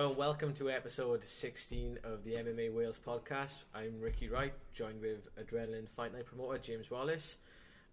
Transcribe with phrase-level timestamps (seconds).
[0.00, 3.58] Hello and welcome to episode 16 of the MMA Wales podcast.
[3.74, 7.36] I'm Ricky Wright, joined with Adrenaline Fight Night promoter James Wallace,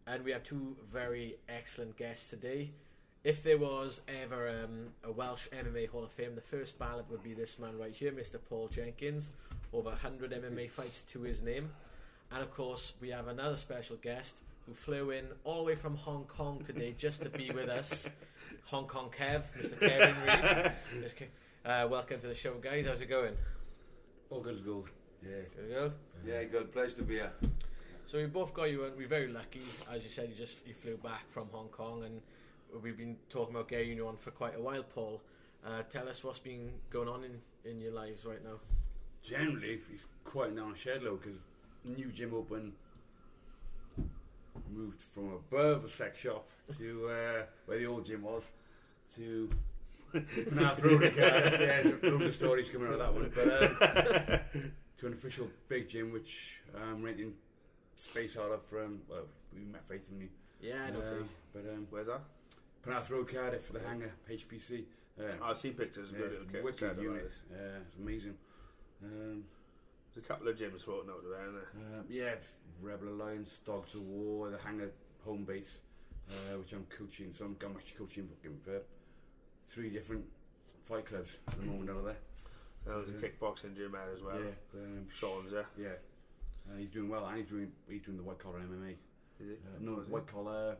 [0.08, 2.72] and we have two very excellent guests today.
[3.26, 7.24] If there was ever um, a Welsh MMA Hall of Fame, the first ballot would
[7.24, 8.40] be this man right here, Mr.
[8.50, 9.34] Paul Jenkins,
[9.74, 11.70] over 100 MMA fights to his name.
[12.32, 15.98] And of course, we have another special guest who flew in all the way from
[15.98, 18.08] Hong Kong today just to be with us.
[18.64, 19.78] Hong Kong Kev, Mr.
[19.78, 20.16] Kevin
[21.02, 21.28] Reed.
[21.66, 22.86] Uh, welcome to the show, guys.
[22.88, 23.34] How's it going?
[24.30, 24.90] All good as gold.
[25.22, 25.36] Yeah.
[25.56, 25.92] Good, good.
[26.26, 26.72] Yeah, good.
[26.72, 27.32] Pleasure to be here.
[28.06, 29.62] So we both got you, and we're very lucky.
[29.92, 32.22] As you said, you just you flew back from Hong Kong, and
[32.82, 34.84] we've been talking about getting you on for quite a while.
[34.84, 35.22] Paul,
[35.66, 38.60] uh, tell us what's been going on in, in your lives right now.
[39.22, 41.38] Generally, it's quite a shed load because
[41.84, 42.72] new gym open.
[44.74, 48.44] Moved from above the sex shop to uh, where the old gym was
[49.16, 49.50] to
[50.14, 51.52] Penarth Road in Cardiff.
[51.60, 53.32] Yeah, there's loads of stories coming out of that one.
[53.34, 54.38] But uh,
[55.00, 57.34] to an official big gym, which I'm renting
[57.96, 59.00] space out of from.
[59.10, 59.24] Well,
[59.54, 60.28] we met Faith and me.
[60.62, 61.00] Yeah, I know.
[61.00, 61.28] Uh, Faith.
[61.54, 62.22] but um, Where's that?
[62.86, 64.84] Penarth Road, Cardiff for the hangar, HPC.
[65.20, 66.10] Uh, I've seen pictures.
[66.12, 66.64] yeah, good it's a kit.
[66.64, 67.24] wicked Said unit.
[67.24, 67.32] it.
[67.54, 68.36] Uh, it's amazing.
[69.04, 69.44] Um,
[70.14, 72.00] There's a couple of gyms floating out there, isn't there?
[72.00, 72.36] Um, yeah,
[72.82, 74.90] Rebel Alliance, Dogs of War, the Hangar
[75.26, 75.80] home base,
[76.30, 77.34] uh, which I'm coaching.
[77.38, 78.80] So I'm, I'm actually coaching fucking for
[79.68, 80.24] three different
[80.84, 82.16] fight clubs at the moment out there.
[82.86, 84.36] There was a kickboxing gym there as well.
[84.40, 85.66] Yeah, um, Sean's there.
[85.78, 85.90] yeah.
[86.70, 88.92] Uh, he's doing well, and he's doing he's doing the white collar MMA.
[89.40, 89.62] Is it?
[89.66, 90.12] Uh, no, Was it?
[90.14, 90.76] white collar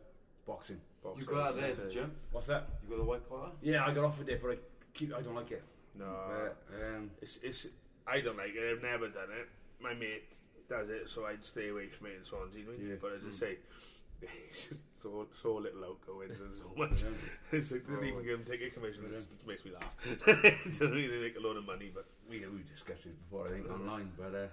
[0.46, 0.80] boxing.
[1.02, 1.20] Boxing.
[1.20, 2.12] You got that there the gym?
[2.32, 2.68] What's that?
[2.82, 3.50] You got the white collar?
[3.62, 4.56] Yeah, I got offered it, but I
[4.94, 5.62] keep I don't like it.
[5.98, 7.66] No, But, um, it's it's.
[8.06, 8.72] I don't like it.
[8.76, 9.48] I've never done it.
[9.80, 10.32] My mate
[10.68, 12.64] does it, so I'd stay away from it in Swansea.
[12.64, 12.88] don't you?
[12.88, 12.94] Yeah.
[13.00, 13.38] But as I Mm.
[13.38, 13.58] say,
[14.22, 17.02] it's just so so little outgoings and so much.
[17.02, 17.08] yeah.
[17.58, 18.12] It's like they didn't Oh.
[18.12, 19.04] even give them ticket commission.
[19.06, 19.94] It makes me laugh.
[20.66, 23.50] It's only they make a lot of money, but we we discussed this before I
[23.50, 24.46] think online, but uh,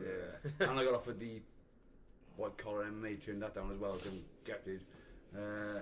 [0.00, 0.66] yeah.
[0.68, 1.40] and I got offered the
[2.36, 3.96] white collar MMA, turned that down as well.
[3.96, 4.80] Didn't get it.
[5.36, 5.80] Uh,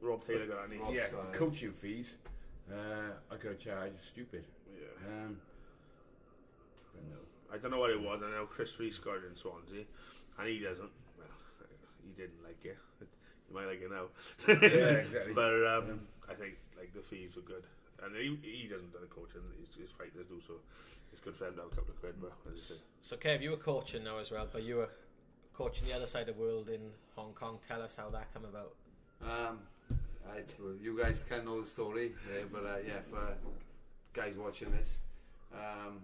[0.00, 0.94] Rob Taylor got any?
[0.94, 2.14] Yeah, coaching fees.
[2.70, 4.44] Uh, I could have charged stupid.
[4.74, 4.86] Yeah.
[5.24, 5.36] Um,
[6.94, 7.16] but no.
[7.54, 8.22] I don't know what it was.
[8.24, 9.84] I know Chris Reese got it in Swansea,
[10.38, 10.90] and he doesn't.
[12.04, 12.76] Well, he didn't like it.
[13.48, 14.06] You might like it now.
[14.48, 15.32] Yeah, exactly.
[15.40, 17.64] but um, Um, I think like the fees were good,
[18.02, 19.40] and he, he doesn't do the coaching.
[19.60, 20.54] His, his fighters do, so
[21.12, 22.14] it's good for them to have a couple of quid.
[22.20, 24.88] But as I say, So, Kev, you were coaching now as well, but you were
[25.54, 26.80] coaching the other side of the world in
[27.16, 27.58] Hong Kong.
[27.66, 28.74] Tell us how that came about.
[29.22, 29.58] Um,
[30.26, 33.34] I, well, you guys kind of know the story, yeah, but uh, yeah, for
[34.14, 34.98] guys watching this,
[35.54, 36.00] um,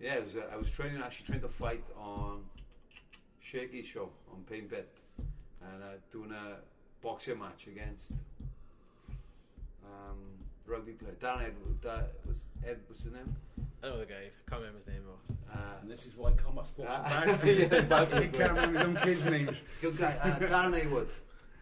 [0.00, 2.42] yeah, it was, uh, I was training, actually trained to fight on
[3.44, 4.88] Shaky Show on Pain Pit
[5.18, 6.56] and uh, doing a
[7.02, 8.12] boxing match against
[9.84, 10.18] um,
[10.66, 11.14] rugby player.
[11.20, 13.36] Dan Ed, that was Ed, what's his name?
[13.82, 14.14] I know the guy.
[14.14, 15.02] I can't remember his name.
[15.06, 15.52] Or...
[15.54, 17.48] Uh, And this is why combat sports Ah, are bad.
[17.72, 19.60] yeah, But you can't remember them kids' names.
[19.82, 21.08] good guy, uh, Darren Haywood.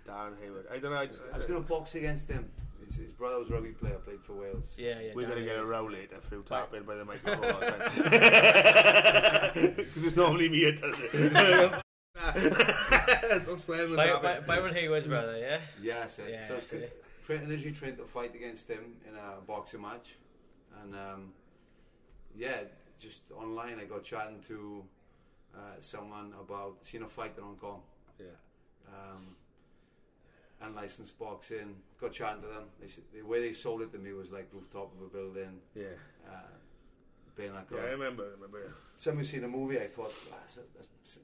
[0.09, 0.67] Darren Hayward.
[0.73, 0.99] I don't know.
[0.99, 2.49] I, just, I was going to box against him.
[2.97, 4.75] His, his brother was a rugby player, played for Wales.
[4.77, 5.13] Yeah, yeah.
[5.15, 7.53] we're going to Dan get a is- row later through tapping by the microphone.
[9.55, 11.13] Because it's normally me that does it.
[13.47, 14.23] Don't swear in the By, tapping.
[14.23, 15.59] by, Byron Hayward's brother, yeah?
[15.81, 16.31] Yeah, that's it.
[16.31, 17.05] Yeah, so I that's was it.
[17.27, 20.15] tra- initially trained to fight against him in a boxing match,
[20.83, 21.33] and um,
[22.37, 22.63] yeah,
[22.99, 24.83] just online I got chatting to
[25.55, 27.81] uh, someone about seeing a fight in Hong Kong,
[28.19, 28.27] Yeah.
[28.89, 29.37] um,
[30.63, 31.77] unlicensed boxing.
[32.01, 32.65] Got chatting to them.
[32.81, 35.61] They, s- the way they sold it to me was like rooftop of a building,
[35.75, 35.85] Yeah.
[36.29, 36.35] uh,
[37.37, 38.25] being like, Yeah, I remember.
[38.25, 38.75] I remember.
[38.99, 41.19] Somebody seen a movie, I thought, "Ah, that's, that's,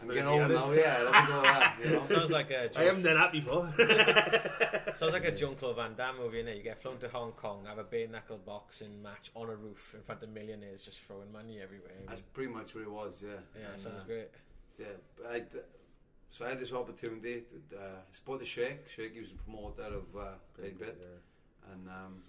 [0.00, 2.02] I'm getting old now, yeah, let me go that, you know.
[2.04, 3.72] Sounds like a I Jean- haven't done that before.
[4.94, 6.56] sounds like a Jean-Claude Van Damme movie, innit?
[6.58, 9.94] You get flown to Hong Kong, have a bare knuckle boxing match on a roof
[9.96, 11.90] in front of millionaires, just throwing money everywhere.
[12.06, 13.30] That's pretty much what it was, yeah.
[13.58, 14.28] yeah, And, sounds uh, great.
[14.78, 14.86] Yeah,
[15.16, 15.42] but I,
[16.30, 17.44] so I had this opportunity.
[17.70, 17.80] To, uh,
[18.10, 18.88] spoke to Sheikh.
[18.94, 20.24] Sheikh he was the promoter of uh,
[20.60, 21.00] Pain Pit,
[21.72, 22.22] and um,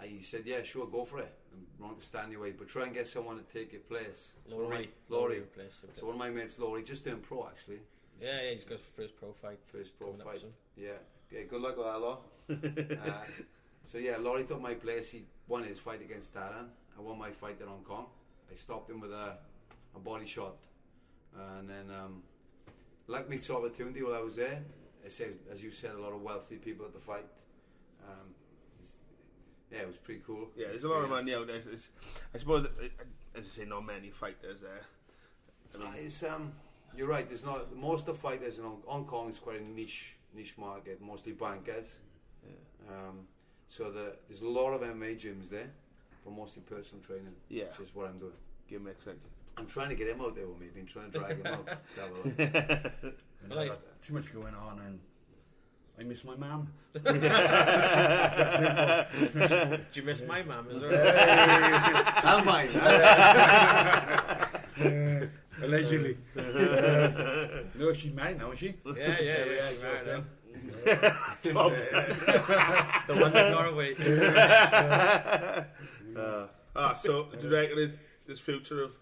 [0.00, 1.34] I, said, "Yeah, sure, go for it.
[1.52, 4.32] I'm wrong to stand your way, but try and get someone to take your place."
[4.48, 5.68] So one of my, Laurie, Laurie.
[5.94, 7.80] So one of my mates, Laurie, just doing pro actually.
[8.20, 9.58] Yeah, yeah, he's got first pro fight.
[9.66, 10.42] First pro fight.
[10.76, 10.90] Yeah,
[11.30, 11.42] yeah.
[11.42, 12.22] Good luck with that, lot.
[12.50, 13.24] uh,
[13.84, 15.10] so yeah, Laurie took my place.
[15.10, 16.68] He won his fight against Darren.
[16.96, 18.06] I won my fight in Hong Kong.
[18.50, 19.36] I stopped him with a,
[19.94, 20.56] a body shot,
[21.58, 22.22] and then um,
[23.08, 24.62] luck meets opportunity while I was there.
[25.04, 27.24] I said, as you said, a lot of wealthy people at the fight.
[28.06, 28.34] Um,
[29.72, 30.48] yeah, it was pretty cool.
[30.56, 31.56] Yeah, there's a lot of money out there.
[31.56, 31.90] It's,
[32.34, 32.84] I suppose, uh,
[33.34, 34.80] as I say, not many fighters there.
[35.74, 36.52] I Uh, mean, it's um,
[36.96, 37.26] you're right.
[37.28, 40.56] There's not most of the fighters in Hong, Hong Kong is quite a niche niche
[40.58, 41.96] market, mostly bankers.
[42.44, 42.94] yeah.
[42.94, 43.26] Um,
[43.70, 45.70] So the, there's a lot of MMA gyms there,
[46.24, 47.64] but mostly personal training, Yeah.
[47.78, 48.32] which is what I'm doing.
[48.66, 49.18] Give me a click.
[49.58, 50.66] I'm trying to get him out there with me.
[50.68, 51.66] I've Been trying to drag him out.
[51.66, 52.24] to have a look.
[53.42, 53.58] And Right.
[53.62, 55.00] I've got too much going on, and
[55.98, 56.68] I miss my mum.
[56.94, 57.00] Do
[60.00, 60.92] you miss my mum as well?
[62.24, 62.68] and mine.
[65.62, 66.16] Allegedly.
[66.36, 68.74] no, she's married now, is she?
[68.84, 69.44] yeah, yeah, yeah.
[69.44, 70.24] Yeah, she married yeah, now.
[73.06, 73.94] The one in Norway.
[76.16, 76.46] uh,
[76.76, 77.90] ah, so do you reckon there's,
[78.26, 78.96] there's future of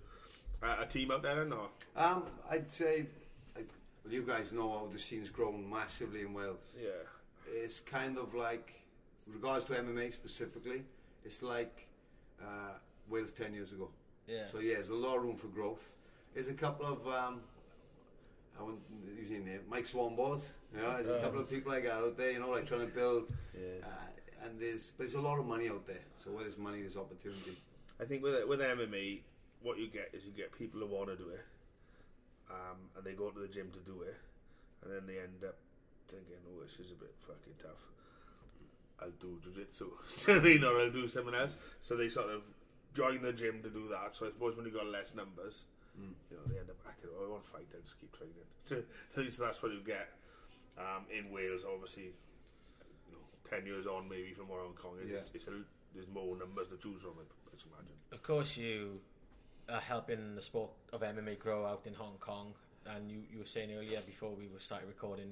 [0.63, 1.69] uh, a team out there then, or?
[1.97, 3.07] Um, I'd say,
[3.55, 3.69] like,
[4.05, 6.59] well, you guys know how the scene's grown massively in Wales.
[6.81, 6.91] Yeah.
[7.49, 8.81] It's kind of like,
[9.27, 10.83] with regards to MMA specifically,
[11.25, 11.87] it's like
[12.43, 12.75] uh,
[13.09, 13.91] Wales 10 years ago.
[14.27, 14.47] Yeah.
[14.47, 15.93] So yeah, there's a lot of room for growth.
[16.35, 17.41] There's a couple of um,
[18.59, 18.81] I won't
[19.17, 20.49] use your name, Mike Swanballs.
[20.75, 22.33] You know, there's a couple of people like that out there.
[22.33, 23.33] You know, like trying to build.
[23.55, 23.85] Yeah.
[23.85, 26.03] Uh, and there's there's a lot of money out there.
[26.23, 27.57] So where there's money, there's opportunity.
[28.01, 29.21] I think with with MMA,
[29.67, 31.43] what you get is you get people who want to do it,
[32.49, 34.15] um, and they go to the gym to do it,
[34.83, 35.59] and then they end up
[36.07, 37.83] thinking, "Oh, this is a bit fucking tough.
[39.03, 39.91] I'll do jiu-jitsu,
[40.49, 42.43] you know, or I'll do something else." So they sort of
[42.95, 44.15] join the gym to do that.
[44.15, 45.65] So I suppose when you got less numbers,
[45.99, 47.67] you know, they end up acting, "Oh, I want to fight.
[47.75, 48.47] I'll just keep training."
[49.15, 50.09] So, so that's what you get
[50.79, 51.63] um, in Wales.
[51.67, 52.15] Obviously,
[53.11, 55.19] you know, ten years on, maybe from where Hong Kong is, Yeah.
[55.19, 55.59] it's, it's a,
[55.95, 57.19] there's more numbers to choose from.
[57.19, 57.97] I I imagine.
[58.13, 59.01] Of course, you
[59.69, 62.55] helping the sport of MMA grow out in Hong Kong,
[62.87, 65.31] and you, you were saying earlier before we started recording,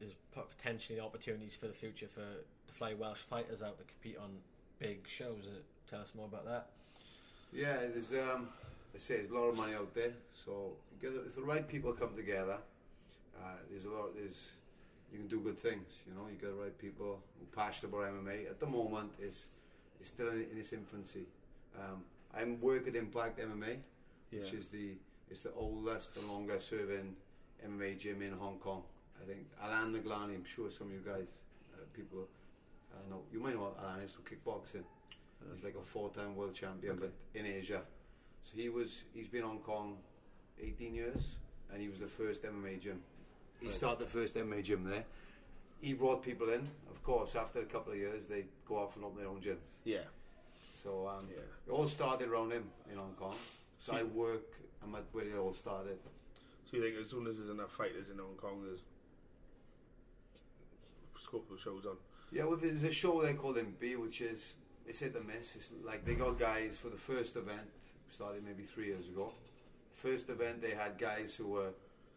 [0.00, 4.30] there's potentially opportunities for the future for to fly Welsh fighters out to compete on
[4.78, 5.46] big shows.
[5.46, 5.60] Uh,
[5.90, 6.70] Tell us more about that.
[7.52, 8.48] Yeah, there's um,
[8.94, 10.12] I say there's a lot of money out there.
[10.44, 12.58] So if the right people come together,
[13.38, 14.16] uh, there's a lot.
[14.16, 14.50] There's
[15.12, 15.98] you can do good things.
[16.06, 18.50] You know, you get the right people who are passionate about MMA.
[18.50, 19.46] At the moment, it's
[20.00, 21.26] it's still in, in its infancy.
[21.78, 22.02] Um,
[22.36, 23.78] I'm working at Black MMA,
[24.30, 24.58] which Yeah.
[24.58, 24.96] is the
[25.30, 27.16] it's the oldest and longest serving
[27.64, 28.84] MMA gym in Hong Kong.
[29.20, 30.34] I think Alan Ngalani.
[30.34, 31.26] I'm sure some of you guys,
[31.74, 32.28] uh, people,
[32.92, 34.84] uh, know you might know Alan is from kickboxing.
[35.52, 37.82] He's like a four-time world champion, but in Asia.
[38.42, 39.02] So he was.
[39.14, 39.98] He's been Hong Kong
[40.60, 41.36] 18 years,
[41.70, 43.02] and he was the first MMA gym.
[43.60, 43.74] He Right.
[43.74, 45.04] started the first MMA gym there.
[45.80, 46.68] He brought people in.
[46.90, 49.78] Of course, after a couple of years, they go off and open their own gyms.
[49.84, 50.04] Yeah.
[50.84, 51.38] So um, Yeah.
[51.66, 53.34] it all started around him in Hong Kong.
[53.78, 54.54] So I work.
[54.82, 55.98] I'm at where it all started.
[56.70, 58.80] So you think as soon as there's enough fighters in Hong Kong, there's
[61.22, 61.96] scope of shows on?
[62.30, 64.54] Yeah, well, there's a show they call MB, which is
[64.86, 65.56] it's hit and miss.
[65.56, 67.68] It's like they got guys for the first event,
[68.08, 69.32] started maybe three years ago.
[69.94, 71.70] First event, they had guys who were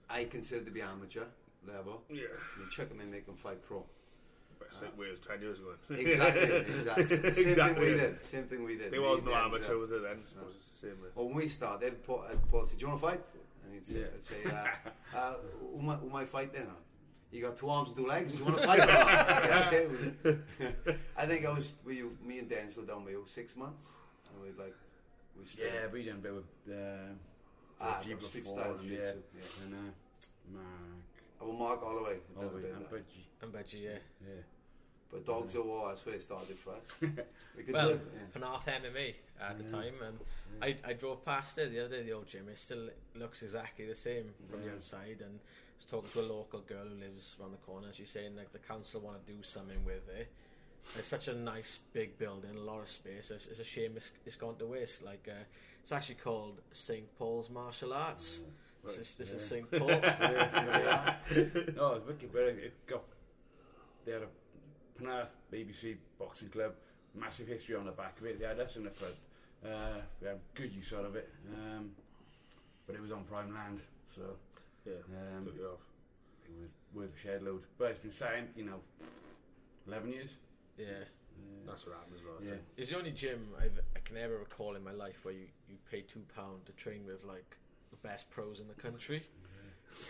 [0.09, 1.25] I consider to be amateur
[1.65, 2.03] level.
[2.09, 2.23] Yeah.
[2.55, 3.85] And they chuck them in, make them fight pro.
[4.69, 5.73] But it's like Wales 10 years ago.
[5.89, 5.99] then.
[5.99, 6.41] Exactly,
[6.75, 7.33] exactly.
[7.43, 8.23] Same thing we did.
[8.25, 8.91] Same thing we did.
[8.91, 10.17] There was and no Dan, amateur, so- was there then?
[10.25, 10.97] I suppose it's the same.
[11.01, 11.11] Then.
[11.15, 13.21] Well, when we started, Paul, uh, Paul said, "Do you want to fight?"
[13.65, 14.05] And he'd say, Yeah.
[14.15, 15.33] I'd say uh, uh,
[15.73, 16.67] "Who am I, who am I fight then?"
[17.31, 18.33] You got two arms and two legs.
[18.33, 18.79] Do you want to fight?
[18.79, 20.37] or yeah, okay.
[21.17, 23.85] I think I was with you, me and Dan, so down with six months,
[24.31, 24.75] and we like
[25.37, 25.71] we straight.
[25.73, 27.19] Yeah, we done a bit with um,
[27.81, 29.65] ah, Reggie street before, style and yeah, yeah.
[29.65, 30.65] and uh, Mark,
[31.41, 32.13] Oh, Mark Holloway.
[32.13, 32.91] had done a Oliver, bit of and that.
[32.93, 33.25] Budgie.
[33.41, 33.89] And Budgie, yeah.
[34.25, 34.41] Yeah.
[35.11, 36.87] But Dogs of War, that's where it started for us.
[37.57, 38.39] We could Well, do it, yeah.
[38.41, 39.69] Penarth MMA at the Yeah.
[39.69, 40.19] time, and
[40.61, 42.47] I, I drove past it the other day, the old gym.
[42.49, 45.21] It still looks exactly the same from the outside.
[45.21, 47.87] And I was talking to a local girl who lives around the corner.
[47.93, 50.27] She's saying like the council want to do something with it.
[50.97, 53.31] It's such a nice big building, a lot of space.
[53.31, 55.03] It's, it's a shame it's, it's gone to waste.
[55.03, 55.43] Like uh,
[55.81, 58.41] it's actually called St Paul's Martial Arts.
[58.85, 59.89] This is, this is St Paul.
[60.21, 61.15] Yeah.
[61.75, 62.31] no, it's wicked.
[62.31, 63.03] But it got
[64.05, 64.27] they had a
[64.99, 66.73] Penarth BBC boxing club,
[67.15, 68.39] massive history on the back of it.
[68.39, 69.15] They had us in the front.
[69.65, 71.91] Uh, we had good use out of it, um,
[72.85, 74.21] but it was on prime land, so
[74.85, 74.93] Yeah.
[75.35, 75.79] um, Took it off.
[76.45, 77.63] it was worth a shed load.
[77.77, 78.81] But it's been saying, you know,
[79.87, 80.35] eleven years.
[80.77, 80.85] yeah.
[81.39, 82.37] Uh, That's what happened as well.
[82.41, 82.59] Yeah.
[82.77, 85.77] It's the only gym I've, I can ever recall in my life where you, you
[85.91, 87.57] pay two pound to train with like
[87.91, 89.23] the best pros in the country.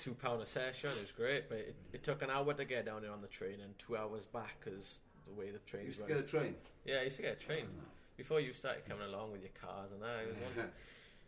[0.01, 3.01] Two pound a session is great, but it, it took an hour to get down
[3.01, 5.97] there on the train and two hours back because the way the You trains used
[5.99, 6.11] to run.
[6.13, 6.55] get a train.
[6.85, 7.83] Yeah, I used to get a train oh,
[8.15, 10.23] before you started coming along with your cars and that.
[10.23, 10.69] It was one,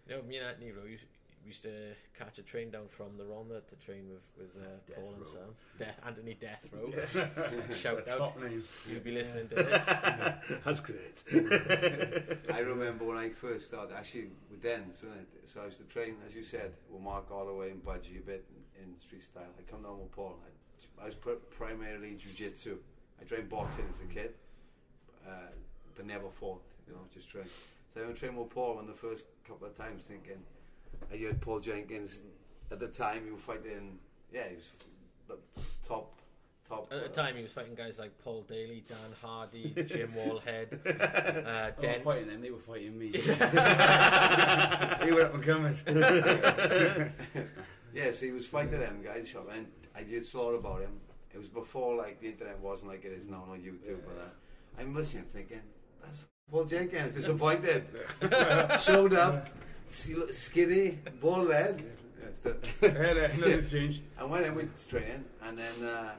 [0.08, 1.03] you know, me and Anthony Rowe used,
[1.50, 4.68] we used to catch a train down from the Rhondda to train with with uh,
[4.88, 5.25] Death Paul and Row.
[5.25, 5.56] Sam.
[5.79, 7.74] Death Anthony Death Row.
[7.75, 8.18] Shout out.
[8.20, 8.63] Top name.
[8.88, 9.86] You'll be listening to this.
[10.63, 11.24] That's great.
[12.53, 15.50] I remember when I first started, actually with Dens, wasn't it?
[15.50, 18.46] So I used to train, as you said, with Mark Holloway and Budgie a bit
[18.79, 19.50] in street style.
[19.58, 20.36] I come down with Paul.
[20.46, 22.77] I, I was pr- primarily jiu-jitsu.
[23.20, 24.36] I trained boxing as a kid.
[25.27, 25.32] uh,
[25.96, 26.62] but never fought.
[26.88, 27.50] You know, just trained.
[27.91, 30.44] So I went train with Paul on the first couple of times, thinking
[31.12, 32.22] I heard Paul Jenkins
[32.72, 33.98] at the time he was fighting.
[34.32, 34.70] Yeah, he was
[35.27, 35.38] the
[35.88, 36.13] top
[36.70, 36.88] top.
[36.91, 40.74] At the uh, time, he was fighting guys like Paul Daly, Dan Hardy, Jim Wallhead,
[40.86, 42.01] uh, Oh, Den.
[42.01, 43.10] fighting them, they were fighting me.
[43.12, 45.75] they were up and coming.
[47.91, 49.65] Yeah, so he was fighting them guys, shop, and
[49.96, 50.91] I did saw about him.
[51.34, 54.29] It was before like the internet wasn't like it is now on YouTube, but uh,
[54.79, 55.62] I'm listening, thinking
[56.03, 56.20] that's
[56.51, 57.15] Paul Jenkins.
[57.15, 57.86] Disappointed.
[58.79, 59.53] Showed up, see, look,
[59.89, 61.84] skinny, bald head.
[62.22, 64.01] Yes, that- yeah, nothing's changed.
[64.17, 66.12] I went straight in with training, and then uh,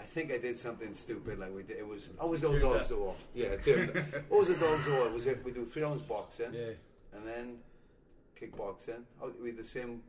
[0.00, 1.38] I think I did something stupid.
[1.38, 2.98] Like we did, it was I was old dogs up.
[2.98, 3.14] at war.
[3.34, 4.04] Yeah, turned up.
[4.28, 5.10] what was the dogs at war?
[5.10, 6.70] Was it we do three rounds boxing Yeah.
[7.14, 7.58] and then
[8.40, 9.02] kickboxing?
[9.22, 10.02] Oh, we the same.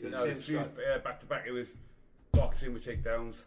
[0.00, 1.44] the No, same it was uh, back to back.
[1.46, 1.66] It was
[2.32, 3.42] boxing with takedowns,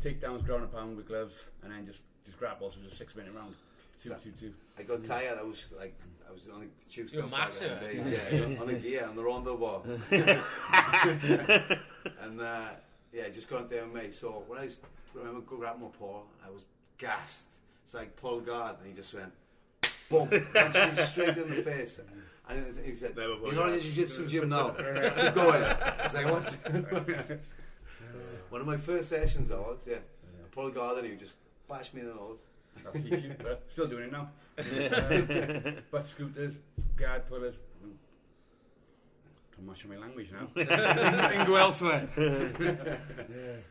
[0.00, 2.76] takedowns, ground and pound with gloves, and then just just grab balls.
[2.76, 3.54] It was a six minute round.
[4.02, 4.54] Two, So- two, two.
[4.78, 5.38] I got tired.
[5.38, 5.94] I was like,
[6.28, 7.80] I was on a juiced You're massive.
[7.80, 8.20] them days.
[8.32, 9.80] Yeah, on a gear on the rondo bar.
[12.22, 12.68] and uh,
[13.12, 14.12] yeah, I just got into MMA.
[14.12, 14.78] So when I was,
[15.14, 16.62] I remember grabbing my paw, I was
[16.98, 17.46] gassed.
[17.84, 19.32] It's like Paul guard, and he just went,
[20.10, 22.00] boom, punched me straight in the face.
[22.48, 24.70] And he- he said, Never "You're not in a jiu-jitsu gym now.
[24.70, 25.62] Keep going."
[26.04, 26.52] It's like what?
[28.50, 29.96] One of my first sessions, I was yeah.
[30.52, 31.34] Paul Gardner, he just
[31.68, 32.38] bashed me in the nose.
[32.84, 34.28] I'll teach you, but still doing it now.
[34.58, 36.54] Um, butt scooters,
[36.96, 37.60] guard pullers.
[39.64, 40.48] Much of my language now.
[40.56, 42.06] I can go elsewhere.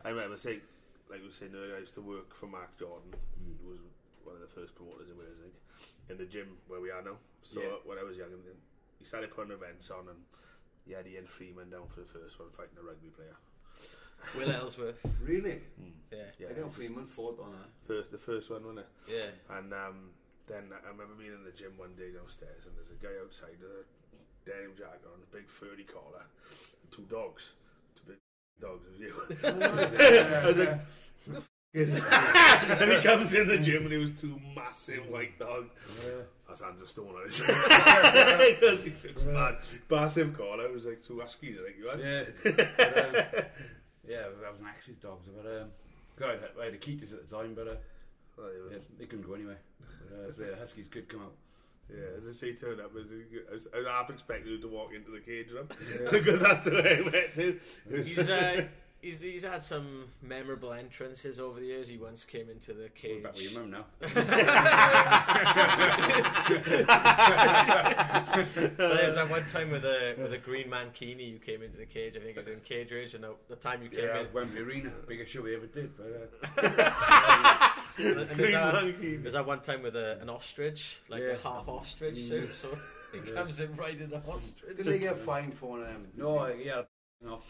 [0.04, 0.60] I remember saying,
[1.08, 3.78] like we were saying earlier, I used to work for Mark Jordan, who was
[4.24, 5.38] one of the first promoters in Wales,
[6.10, 7.16] in the gym where we are now.
[7.42, 7.68] So Yeah.
[7.84, 8.42] when I was young, and
[8.98, 10.18] he started putting events on, and
[10.84, 13.36] he had Ian Freeman down for the first one, fighting a rugby player.
[14.36, 14.98] Will Ellsworth.
[15.22, 15.60] Really?
[16.12, 17.68] Yeah, Yeah, I think just Freeman fought on that.
[17.86, 18.88] First, the first one, wasn't it?
[19.08, 19.56] yeah.
[19.56, 20.10] And um,
[20.46, 23.56] then I remember being in the gym one day downstairs, and there's a guy outside
[23.60, 26.24] with a denim jacket on, a big furry collar,
[26.90, 27.50] two dogs,
[27.96, 28.16] two big
[28.60, 28.86] dogs.
[28.86, 29.38] It was you.
[29.48, 30.78] I was like,
[31.26, 34.40] "Who the f- is that?" and he comes in the gym, and he was two
[34.54, 35.70] massive white dogs.
[36.48, 39.56] That's hands of stone on his because he looks mad.
[39.90, 40.64] Massive collar.
[40.66, 42.00] It was like two huskies, I think you had.
[42.00, 42.24] Yeah.
[42.76, 43.44] But, um,
[44.08, 45.26] yeah, that was an Axis dogs.
[45.34, 45.68] But um,
[46.18, 47.74] God, I had, the Akitas at the time, but uh,
[48.38, 49.58] Oh, they were- yeah, they couldn't go anywhere.
[50.10, 51.32] But, uh, so yeah, the Huskies could come out.
[51.88, 54.92] Yeah, as I say, turned up, as I was, I was half expecting to walk
[54.94, 55.68] into the cage room
[56.10, 57.60] because that's the way I met him.
[57.90, 58.64] It was- He's, uh,
[59.06, 61.86] he's he's had some memorable entrances over the years.
[61.88, 63.22] He once came into the cage.
[63.22, 63.84] back with your mum now.
[68.76, 71.86] But There's that one time with a with a green mankini you came into the
[71.86, 72.16] cage.
[72.16, 74.32] I think it was in Cage Rage, and the, the time you came Yeah, in,
[74.32, 75.90] Wembley Arena, biggest show we ever did.
[75.96, 76.06] But
[76.62, 81.28] uh, and there's that, there's that one time with a, an ostrich, like Yeah.
[81.30, 82.54] a half ostrich suit.
[82.54, 82.68] So
[83.12, 83.34] he Yeah.
[83.36, 84.76] comes in right in an ostrich.
[84.76, 86.06] Did they get fined for one of them?
[86.16, 86.82] no, yeah,
[87.30, 87.44] off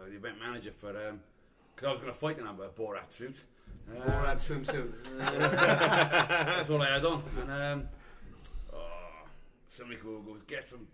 [0.00, 0.92] uh, the event manager for
[1.74, 3.44] because I was going to fight in a Borat suit.
[3.90, 4.92] Uh, Borat swimsuit.
[5.18, 7.22] That's all I had on.
[7.40, 7.88] And um,
[8.72, 8.78] oh,
[9.70, 10.86] somebody go goes get some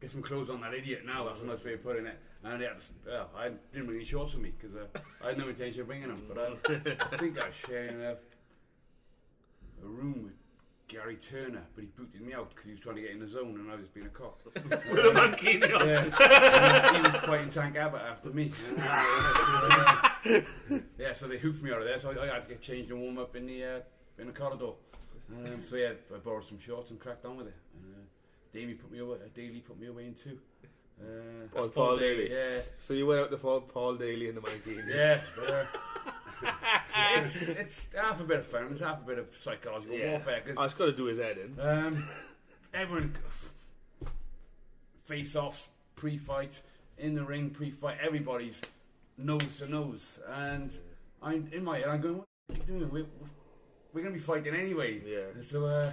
[0.00, 1.24] get some clothes on that idiot now.
[1.24, 2.18] That's a nice way of putting it.
[2.44, 2.74] And yeah,
[3.06, 4.86] well, I didn't bring any shorts with me because uh,
[5.24, 6.22] I had no intention of bringing them.
[6.28, 6.50] But uh,
[7.12, 10.34] I think I was sharing a, a room with
[10.88, 13.26] Gary Turner, but he booted me out because he was trying to get in the
[13.26, 14.38] zone and I was just being a cock.
[14.54, 15.86] with a monkey on.
[15.86, 16.92] Yeah.
[16.96, 18.52] He was fighting Tank Abbott after me.
[20.98, 22.90] yeah, so they hoofed me out of there, so I, I had to get changed
[22.92, 23.80] and warm up in the uh,
[24.18, 24.72] in the corridor.
[25.32, 27.54] Um, so yeah, I borrowed some shorts and cracked on with it.
[27.74, 27.98] And, uh,
[28.52, 29.18] Davey put me away.
[29.34, 30.38] Daly put me away in two.
[31.00, 32.28] Uh, Paul, Paul Paul Daly.
[32.28, 32.32] Daly.
[32.32, 34.78] yeah, So you went out to Paul Daly in the monkey.
[34.88, 35.20] yeah.
[35.36, 35.64] but, uh,
[37.16, 38.68] it's it's half a bit of fun.
[38.70, 40.10] It's half a bit of psychological Yeah.
[40.12, 40.40] warfare.
[40.40, 41.58] 'cause I was got to do his head in.
[41.60, 42.08] Um,
[42.74, 43.14] everyone
[45.04, 46.60] face offs, pre fight,
[46.98, 48.60] in the ring, pre fight, everybody's
[49.18, 50.18] nose to nose.
[50.28, 50.70] And
[51.22, 52.90] I'm in my head, I'm going, What are you doing?
[52.90, 53.06] We're,
[53.92, 55.00] we're going to be fighting anyway.
[55.06, 55.40] Yeah.
[55.42, 55.90] So, uh,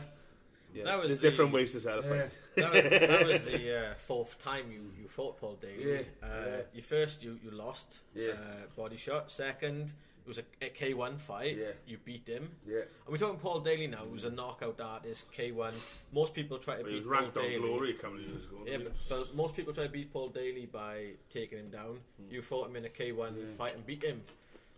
[0.73, 0.85] Yeah.
[0.85, 2.09] That was There's the- different ways to set a yeah.
[2.09, 2.31] fight.
[2.55, 5.91] that, was, that was the uh, fourth time you, you fought Paul Daly.
[5.93, 6.55] Yeah, uh, yeah.
[6.73, 8.31] You first you, you lost Yeah.
[8.31, 9.29] uh, body shot.
[9.31, 9.93] Second
[10.25, 11.57] it was a, a K1 fight.
[11.57, 11.65] Yeah.
[11.85, 12.49] You beat him.
[12.67, 12.77] Yeah.
[13.05, 15.25] And we're talking Paul Daly now, who's a knockout artist.
[15.37, 15.73] K1.
[16.13, 17.61] Most people try to He was beat ranked Paul on Daly.
[17.67, 18.57] glory a couple of years ago.
[18.65, 21.99] Yeah, but, but most people try to beat Paul Daly by taking him down.
[22.21, 22.33] Hmm.
[22.33, 23.43] You fought him in a K1 Yeah.
[23.57, 24.21] fight and beat him.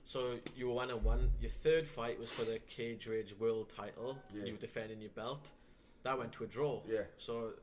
[0.04, 1.30] So you were one and one.
[1.42, 4.18] Your third fight was for the Cage Rage World Title.
[4.34, 4.46] Yeah.
[4.46, 5.50] You were defending your belt.
[6.04, 6.82] That went to a draw.
[6.88, 7.02] Yeah.
[7.18, 7.54] So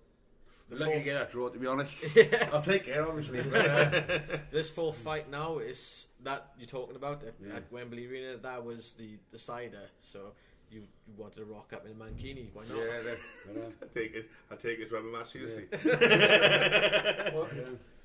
[0.72, 2.02] the Lucky to fourth- get that draw, to be honest.
[2.16, 2.48] Yeah.
[2.52, 3.42] I'll take it, obviously.
[3.42, 4.18] But, uh,
[4.50, 7.56] this fourth fight now is that you're talking about at, Yeah.
[7.56, 8.36] at Wembley Arena.
[8.38, 9.82] That was the decider.
[10.00, 10.32] So
[10.70, 12.48] you, you wanted to rock up in a mankini.
[12.54, 12.78] Why not?
[12.78, 14.30] Yeah, that, but, uh, I take it.
[14.50, 15.66] I take his rubber match seriously.
[17.34, 17.48] Well,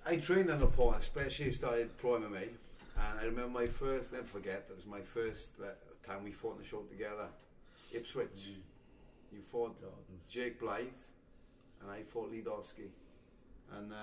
[0.05, 2.43] I trained on the pole, especially started pro MMA.
[2.99, 5.67] And I remember my first, never forget, that was my first uh,
[6.07, 7.27] time we fought in the show together.
[7.93, 8.47] Ipswich.
[9.31, 9.91] You fought God,
[10.29, 10.87] Jake Blythe,
[11.81, 12.89] and I fought Lee Dosky.
[13.77, 13.95] And uh,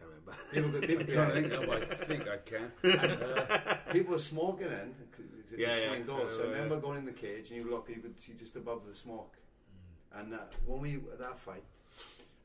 [0.00, 0.42] can't remember.
[0.52, 2.72] people, could, people, trying think, I think I can.
[2.82, 3.22] and,
[3.68, 4.94] uh, people were smoking in
[5.50, 5.88] the Yeah, yeah.
[5.88, 6.30] swing door.
[6.30, 8.86] So I remember going in the cage, and you look, you could see just above
[8.86, 9.36] the smoke.
[10.14, 11.62] And uh, when we at that fight,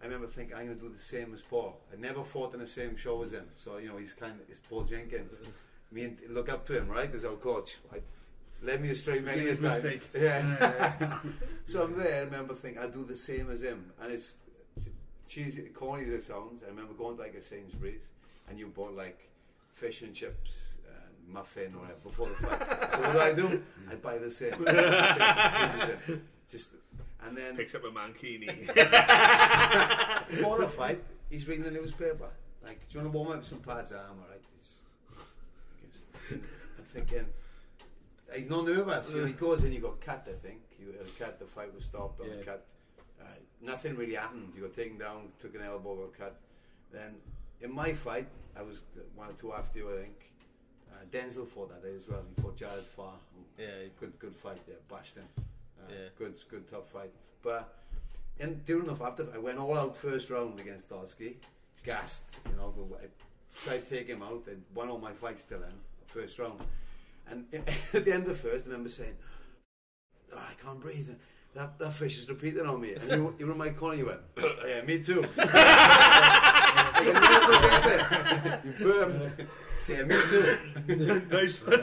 [0.02, 1.80] I remember thinking I'm going to do the same as Paul.
[1.92, 4.50] I never fought in the same show as him, so you know he's kind of
[4.50, 5.42] it's Paul Jenkins.
[5.92, 7.14] Me and look up to him, right?
[7.14, 7.78] As our coach.
[7.94, 7.98] I,
[8.64, 10.02] led me astray many times.
[10.18, 11.20] Yeah.
[11.66, 12.22] so I'm there.
[12.22, 14.36] I remember thinking I'll do the same as him, and it's
[15.28, 16.64] cheesy, corny as it sounds.
[16.64, 18.10] I remember going to like a Sainsbury's,
[18.50, 19.30] and you bought like
[19.74, 20.66] fish and chips.
[20.88, 22.92] and Muffin or whatever before the fight.
[22.94, 23.64] so what do I do?
[23.90, 24.52] I buy the same.
[24.52, 26.28] the same food as him.
[26.50, 26.70] Just
[27.26, 28.68] and then Picks up a mankini.
[30.30, 32.30] before the fight, he's reading the newspaper.
[32.64, 33.92] Like, do you want to warm up some pads?
[33.92, 34.42] I'm alright.
[35.12, 36.40] I guess.
[36.78, 37.26] I'm thinking,
[38.36, 39.12] he's not nervous.
[39.14, 40.60] You he goes in, you got cut, I think.
[40.80, 42.36] You had a cut, the fight was stopped on Yeah.
[42.38, 42.66] the cut.
[43.22, 43.26] Uh,
[43.62, 44.52] nothing really happened.
[44.56, 46.36] You got taken down, took an elbow, got cut.
[46.92, 47.16] Then,
[47.62, 48.84] in my fight, I was
[49.16, 50.32] one or two after you, I think.
[50.92, 52.22] Uh, Denzel fought that day as well.
[52.36, 53.14] He fought Jared Farr.
[53.58, 53.66] Yeah,
[54.00, 54.78] Good, good fight there.
[54.90, 55.26] Bashed him.
[55.38, 55.42] Uh,
[55.90, 56.08] Yeah.
[56.18, 57.12] Good, good, tough fight.
[57.42, 57.74] But
[58.40, 61.36] and during enough after I went all out first round against Dosky,
[61.84, 62.24] gassed.
[62.50, 63.08] You know, but I
[63.66, 64.44] tried to take him out.
[64.50, 65.72] I won all my fights still in
[66.08, 66.60] first round.
[67.30, 67.46] And
[67.94, 69.16] at the end of the first, I remember saying,
[70.34, 71.10] oh, "I can't breathe."
[71.56, 72.96] That, that fish is repeating on me.
[72.96, 73.96] And you, you were in my corner.
[73.96, 74.20] You went,
[74.68, 75.24] "Yeah, me too." you
[77.14, 78.60] never forget it.
[78.66, 79.48] You burned.
[79.80, 80.58] Say, "Me too."
[81.32, 81.62] nice.
[81.64, 81.78] uh,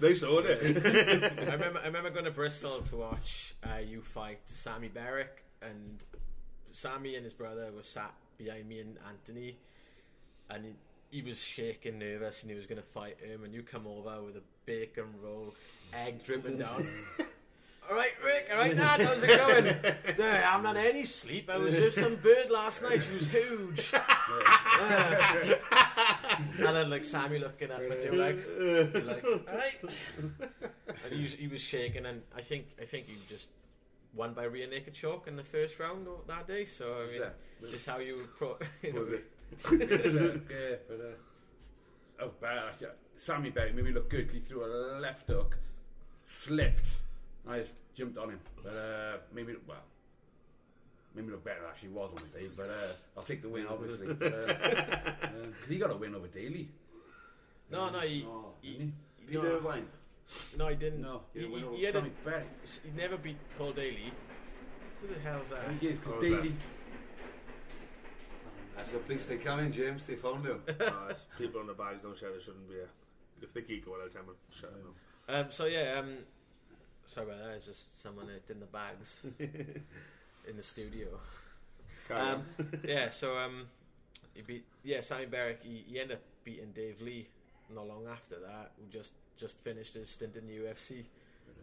[0.00, 0.58] nice order.
[0.62, 0.64] I
[1.52, 6.02] remember I remember going to Bristol to watch uh, you fight Sammy Barrick, and
[6.72, 9.58] Sammy and his brother were sat behind me and Anthony,
[10.48, 10.72] and he,
[11.10, 13.44] he was shaking, nervous, and he was going to fight him.
[13.44, 15.54] And you come over with a bacon roll,
[15.94, 16.86] egg dripping down.
[17.88, 18.48] All right, Rick.
[18.52, 19.00] All right, Dad.
[19.00, 19.64] How's it going?
[20.16, 21.48] Dude, I haven't had any sleep.
[21.48, 23.00] I was with some bird last night.
[23.02, 23.92] She was huge.
[26.58, 29.78] and then like Sammy looking at me, you're like, you're like, all right.
[31.04, 33.50] And he was, he was shaking, and I think I think he just
[34.14, 36.64] won by rear naked choke in the first round of that day.
[36.64, 37.22] So I mean,
[37.60, 38.56] Was this how you pro.
[38.82, 39.30] You know, Was it?
[39.52, 39.66] It's,
[40.14, 41.16] uh, yeah, but uh,
[42.18, 42.90] that was bad.
[43.16, 44.26] Sammy Berry made me look good.
[44.26, 45.56] 'cause He threw a left hook,
[46.24, 46.96] slipped.
[47.48, 49.76] I just jumped on him, but uh, made maybe well,
[51.14, 51.60] maybe look better.
[51.60, 54.08] than Actually, was on the day, but uh, I'll take the win, obviously.
[54.08, 54.52] Because uh,
[55.22, 56.68] uh, 'cause he got a win over Daly.
[57.70, 58.94] No, no, he, Oh, he, didn't
[59.26, 59.86] Peter no, Irvine.
[60.58, 61.02] no, he didn't.
[61.02, 62.44] No, he, he went he, he, had a, Sammy Berry.
[62.84, 64.12] he never beat Paul Daly.
[65.00, 65.60] Who the hell's that?
[65.60, 66.52] I think it's because Oh, Daly.
[68.76, 69.26] That's the police.
[69.26, 70.06] They come in, James.
[70.06, 70.60] They found him.
[70.80, 72.32] Uh, people on the bags don't share.
[72.32, 72.76] They shouldn't be.
[72.76, 72.86] Uh,
[73.42, 74.94] if they keep going, I'll tell them to shut them.
[75.28, 76.18] Um, so yeah, um,
[77.06, 77.54] sorry about that.
[77.56, 81.08] It's just someone in the bags in the studio.
[82.10, 82.44] Um,
[82.86, 83.66] yeah, so um,
[84.34, 85.60] he beat yeah Sammy Barrick.
[85.62, 87.26] He, he ended up beating Dave Lee
[87.74, 91.04] not long after that, who just just finished his stint in the UFC,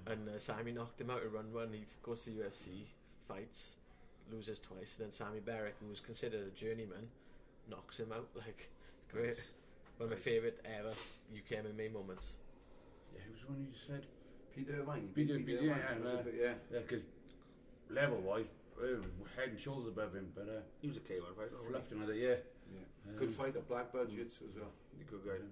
[0.07, 1.69] and uh, Sammy knocked him out in run one.
[1.71, 2.85] He goes to the UFC,
[3.27, 3.77] fights,
[4.31, 4.95] loses twice.
[4.97, 7.07] Then Sammy Barrick, who was considered a journeyman,
[7.69, 8.27] knocks him out.
[8.35, 8.69] Like
[9.11, 9.37] great,
[9.97, 10.89] one of my favorite ever
[11.35, 12.37] UK MMA moments.
[13.13, 14.05] Yeah, who was the one you said?
[14.55, 15.01] Peter Irvine.
[15.01, 15.87] He beat Peter- Peter yeah, Irvine.
[15.91, 16.53] and, It was a uh, bit- yeah.
[16.71, 17.03] Yeah, because
[17.89, 18.45] level wise,
[18.81, 18.85] uh,
[19.35, 21.51] head and shoulders above him, but uh, He was a K1 fighter.
[21.57, 22.39] wasn't left another year.
[22.73, 23.13] yeah.
[23.17, 24.71] Good fighter, black belt jiu-jitsu as well.
[25.09, 25.31] Good guy.
[25.37, 25.45] Yeah.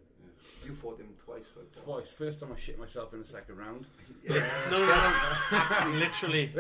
[0.65, 1.83] You fought him twice, right?
[1.85, 2.09] Twice.
[2.09, 3.85] First time I shit myself in the second round.
[4.29, 4.35] No,
[4.77, 5.13] no,
[5.51, 6.51] no, literally.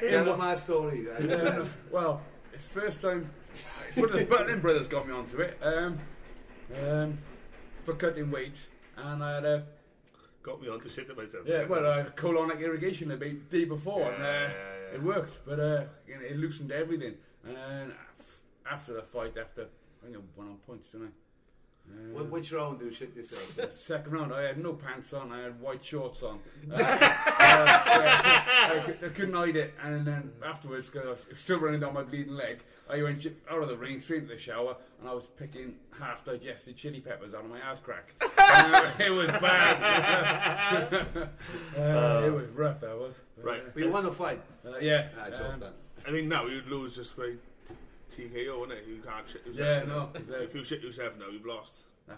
[0.00, 1.02] Tell them my story.
[1.02, 2.20] That's the Yeah, well,
[2.52, 3.30] it's first time.
[3.94, 5.98] One of the Button brothers got me onto it um,
[6.84, 7.18] um,
[7.84, 8.58] for cutting weight,
[8.96, 9.64] and I had a
[10.42, 11.44] Got me on to shit myself.
[11.46, 14.48] yeah, well, I had colonic irrigation the ba- day before, and uh, Yeah, yeah,
[14.90, 14.94] yeah.
[14.94, 17.14] it worked, but uh, you know, it loosened everything.
[17.44, 17.92] And
[18.70, 21.10] after the fight, after I think I went on points, didn't I?
[21.88, 23.56] Uh, Which round do you shit yourself?
[23.78, 25.30] Second round, I had no pants on.
[25.32, 26.40] I had white shorts on.
[26.72, 29.74] Uh, uh, yeah, I, cou- I couldn't hide it.
[29.82, 33.28] And then afterwards, because I was still running down my bleeding leg, I went sh-
[33.50, 37.34] out of the ring, straight into the shower, and I was picking half-digested chili peppers
[37.34, 38.12] out of my ass crack.
[38.48, 40.92] Uh, it was bad.
[41.76, 42.80] uh, it was rough.
[42.80, 43.18] That was.
[43.42, 43.62] Right.
[43.74, 44.40] But you won the fight.
[44.64, 45.08] Uh, yeah.
[45.18, 45.72] Ah, um, done.
[46.06, 47.38] I think now you'd lose just by t-
[48.14, 48.84] TKO, wouldn't it?
[48.88, 49.82] You can't shit yourself.
[49.88, 50.44] Yeah, no, exactly.
[50.46, 51.74] If you shit yourself now, you've lost.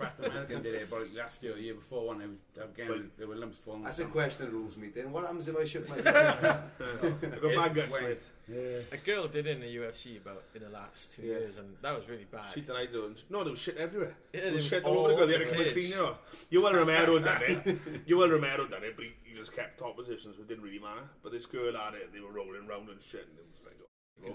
[0.00, 2.18] Fat American did it about last year, or the year before, one.
[2.18, 3.84] They were, again, But- there were lumps falling.
[3.84, 4.10] That's a down.
[4.12, 5.12] question at rules meeting.
[5.12, 6.16] What happens if I shit myself?
[6.42, 8.04] I got bad guts, Went.
[8.08, 8.20] mate.
[8.48, 8.78] Yeah.
[8.90, 11.28] A girl did in the UFC about in the last two Yeah.
[11.38, 12.52] years, and that was really bad.
[12.52, 13.14] Shit that I do.
[13.30, 14.14] No, there was shit everywhere.
[14.34, 15.26] Yeah, there there was was shit all over the all girl.
[15.28, 16.26] They had over to the come and clean it up.
[16.50, 17.78] You well Romero done it.
[18.04, 18.92] You well Romero done it, eh?
[18.96, 21.02] but he, he just kept top positions, so it didn't really matter.
[21.22, 23.62] But this girl had it, and they were rolling round and shit, and it was
[23.64, 23.76] like,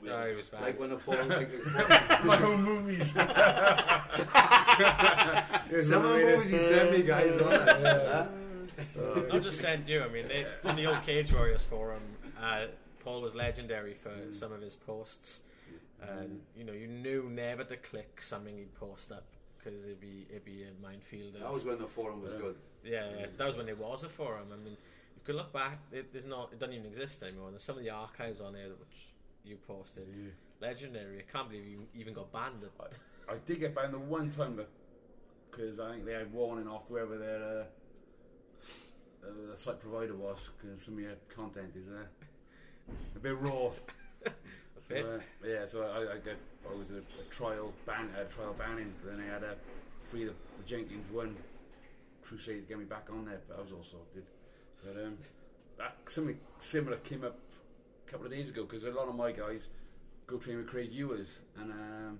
[0.03, 0.61] No, it was bad.
[0.61, 1.49] like when a Paul, like,
[2.25, 3.11] My own movies.
[3.13, 3.25] some
[6.05, 7.83] of the movies he sent me, guys, honest.
[7.83, 8.27] huh?
[9.31, 10.01] Not just sent you.
[10.01, 12.01] I mean, they, on the old Cage Warriors forum,
[12.41, 12.65] uh,
[13.03, 15.41] Paul was legendary for some of his posts,
[16.01, 19.25] and you know, you knew never to click something he'd post up
[19.57, 21.35] because it'd be it'd be a minefield.
[21.35, 22.55] Of, That was when the forum was good.
[22.83, 24.47] yeah, yeah, that was when there was a forum.
[24.53, 24.73] I mean,
[25.15, 27.49] you could look back; it, there's not, it doesn't even exist anymore.
[27.49, 29.07] There's some of the archives on there that which
[29.47, 30.05] you posted,
[30.61, 31.19] legendary.
[31.19, 32.63] I can't believe you even got banned.
[32.63, 32.93] At,
[33.29, 34.59] I did get banned the one time
[35.49, 37.63] because I think they had warning off whoever their uh,
[39.23, 42.03] uh, the site provider was because some of your content is uh,
[43.15, 43.71] a bit raw.
[44.89, 48.55] So, uh, yeah, so I, I get I was a, a trial ban, a trial
[48.57, 48.93] banning.
[49.03, 49.55] But then I had a
[50.09, 51.35] free the, the Jenkins one
[52.21, 54.23] crusade to get me back on there, but I was all sorted.
[54.81, 55.17] But um,
[55.77, 57.37] that something similar came up
[58.09, 59.67] couple of days ago because a lot of my guys
[60.25, 61.71] go train with Craig Ewers and.
[61.71, 62.19] Um,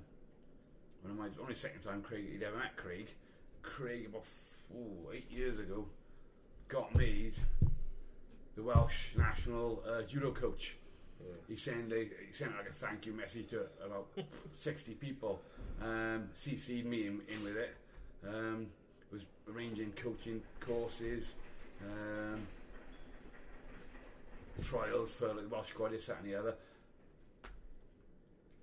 [1.02, 3.08] one of my only second time Craig he'd ever met Craig.
[3.62, 4.26] Craig about
[4.76, 5.86] ooh, eight years ago
[6.68, 7.34] got made
[8.56, 10.76] the Welsh national uh, judo coach.
[11.48, 14.08] He sent a, he sent like a thank you message to about
[14.54, 15.42] sixty people.
[15.82, 17.76] Um, CC'd me in, in with it.
[18.28, 18.68] Um,
[19.12, 21.36] was arranging coaching courses,
[21.82, 22.42] um,
[24.64, 26.56] trials for like, the Welsh squad, this, that, and the other.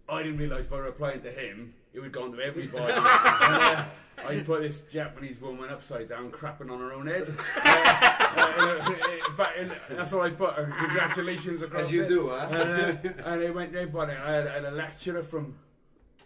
[0.08, 2.92] I didn't realise by replying to him, it would go on to everybody.
[2.92, 3.84] and, uh,
[4.18, 7.26] I put this Japanese woman upside down, crapping on her own head.
[7.56, 7.64] Uh,
[9.38, 10.56] uh, that's all I put.
[10.56, 12.08] Congratulations across As you it.
[12.08, 12.48] do, huh?
[12.50, 14.12] And, uh, and it went everybody.
[14.12, 15.54] I had, I had a lecturer from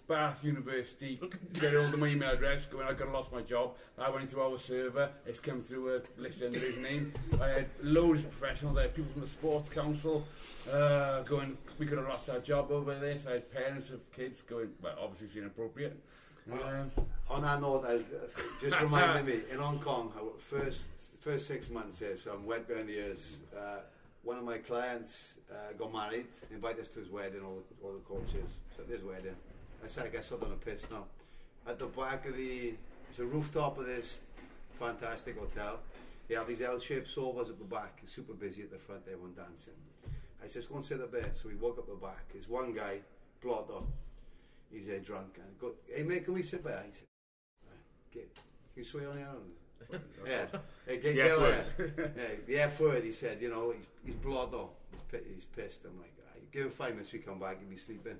[0.08, 1.20] Bath University
[1.52, 4.22] get hold of my email address going I could have lost my job I went
[4.22, 8.30] into our server it's come through a list under his name I had loads of
[8.30, 10.26] professionals I had people from the sports council
[10.72, 14.42] uh, going we could have lost our job over this I had parents of kids
[14.42, 15.96] going well obviously it's inappropriate
[16.50, 16.90] um,
[17.28, 18.00] On that note, I'll,
[18.60, 20.88] just reminded me in Hong Kong, first
[21.20, 23.36] first six months here, so I'm wet behind the ears.
[23.54, 23.80] Uh,
[24.22, 27.92] one of my clients uh, got married, invited us to his wedding, all the, all
[27.92, 28.56] the coaches.
[28.76, 29.36] So this wedding,
[29.84, 31.04] I said, I guess I'm on a piss now.
[31.66, 32.74] At the back of the,
[33.08, 34.20] it's a rooftop of this
[34.78, 35.80] fantastic hotel.
[36.28, 39.74] They have these L-shaped sofas at the back, super busy at the front, everyone dancing.
[40.42, 41.30] I said, go and sit up there.
[41.32, 42.28] So we walk up the back.
[42.32, 42.98] There's one guy,
[43.42, 43.86] blotto.
[44.70, 45.38] He's there drunk.
[45.38, 46.82] And go, hey mate, can we sit there?
[46.86, 47.06] He said,
[48.12, 48.42] get, can
[48.76, 50.00] you swear on your own?
[50.26, 50.44] yeah.
[50.86, 54.14] Hey, get, The get F yeah, the F word, he said, you know, he's, he's
[54.16, 54.70] blotto.
[55.10, 55.84] He's, he's pissed.
[55.86, 58.16] I'm like, "Ah, give him five minutes, we come back, he'll be sleeping.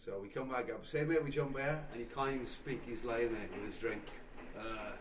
[0.00, 2.80] So we come back up, say, mate, we jump there, and he can't even speak.
[2.86, 4.00] He's lying there with his drink.
[4.58, 4.92] Uh,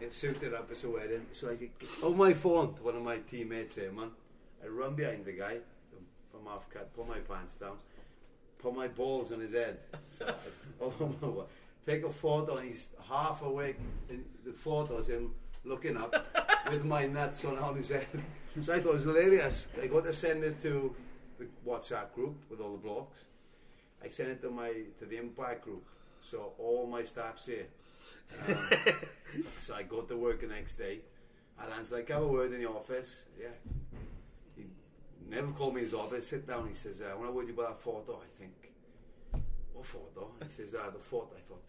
[0.00, 1.24] it's suited up, it's a wedding.
[1.30, 1.70] So I get,
[2.02, 4.10] on my phone to one of my teammates here, man.
[4.60, 5.58] I run behind the guy,
[6.34, 7.76] I'm half cut, put my pants down,
[8.58, 9.78] put my balls on his head.
[10.08, 10.34] So I,
[10.82, 11.46] oh,
[11.86, 13.78] take a photo, and he's half awake.
[14.10, 16.12] And the photo's him looking up
[16.68, 18.08] with my nuts on, on his head.
[18.58, 19.68] So I thought it was hilarious.
[19.80, 20.92] I got to send it to
[21.38, 23.27] the WhatsApp group with all the blocks.
[24.02, 25.84] I sent it to my to the Impact group,
[26.20, 27.66] so all my staff here.
[28.48, 28.70] Um,
[29.58, 31.00] so I go to work the next day.
[31.60, 33.24] Alan's like, have a word in the office.
[33.40, 33.48] Yeah.
[34.56, 34.64] He
[35.28, 36.28] never called me his office.
[36.28, 36.68] Sit down.
[36.68, 38.20] He says, I want to word you about that photo.
[38.22, 38.52] I think,
[39.72, 40.30] what photo?
[40.42, 41.30] He says, ah, the photo.
[41.36, 41.62] I thought,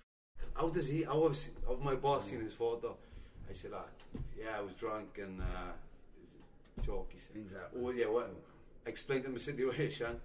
[0.54, 1.32] how does he, how
[1.66, 2.96] how have my boss seen his photo?
[3.50, 3.86] I said, ah,
[4.38, 7.10] yeah, I was drunk and uh, joke.
[7.14, 7.82] He said, happen.
[7.84, 8.32] oh, yeah, what?
[8.86, 10.20] I explained to him the situation.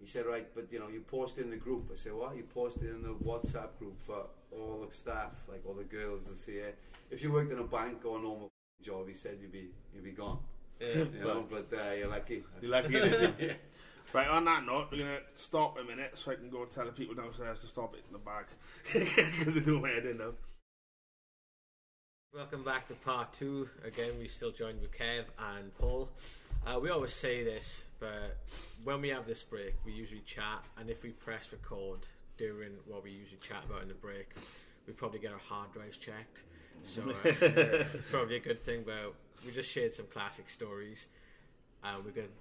[0.00, 1.90] He said, right, but you know, you posted in the group.
[1.92, 2.34] I said, what?
[2.34, 6.34] You posted in the WhatsApp group for all the staff, like all the girls to
[6.34, 6.78] see it.
[7.10, 8.48] If you worked in a bank or a normal
[8.82, 10.38] job, he said you'd be you'd be gone.
[10.80, 10.94] yeah.
[10.94, 12.42] You know, but uh, you're lucky.
[12.62, 13.54] You're lucky, didn't you?
[14.12, 16.70] Right, on that note, we're going to stop a minute so I can go and
[16.70, 18.48] tell the people downstairs to stop it in the back.
[18.92, 20.32] Because they're doing my head in now.
[22.34, 23.68] Welcome back to part two.
[23.84, 25.24] Again, we still joined with Kev
[25.56, 26.08] and Paul.
[26.66, 28.36] Uh, we always say this, but
[28.84, 33.02] when we have this break, we usually chat, and if we press record during what
[33.02, 34.34] we usually chat about in the break,
[34.86, 36.42] we probably get our hard drives checked.
[36.82, 38.82] So uh, probably a good thing.
[38.86, 41.08] But we just shared some classic stories.
[41.84, 42.32] Uh, we're going to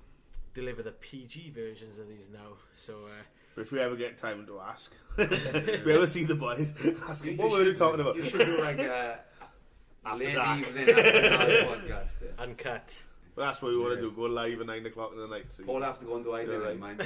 [0.54, 2.54] deliver the PG versions of these now.
[2.74, 3.24] So uh,
[3.56, 6.72] But if we ever get time to ask, if we ever see the boys,
[7.08, 8.16] ask You- them, what you were they should- talking about?
[8.18, 9.20] You should do like a
[10.06, 10.60] After late dark.
[10.60, 12.12] evening after dark podcast.
[12.20, 12.34] There.
[12.40, 13.04] Uncut.
[13.40, 14.12] Well, that's what we want to do.
[14.12, 15.46] Go live at nine o'clock in the night.
[15.50, 16.78] So Paul have to go and do I Yeah, do right.
[16.78, 17.00] mine.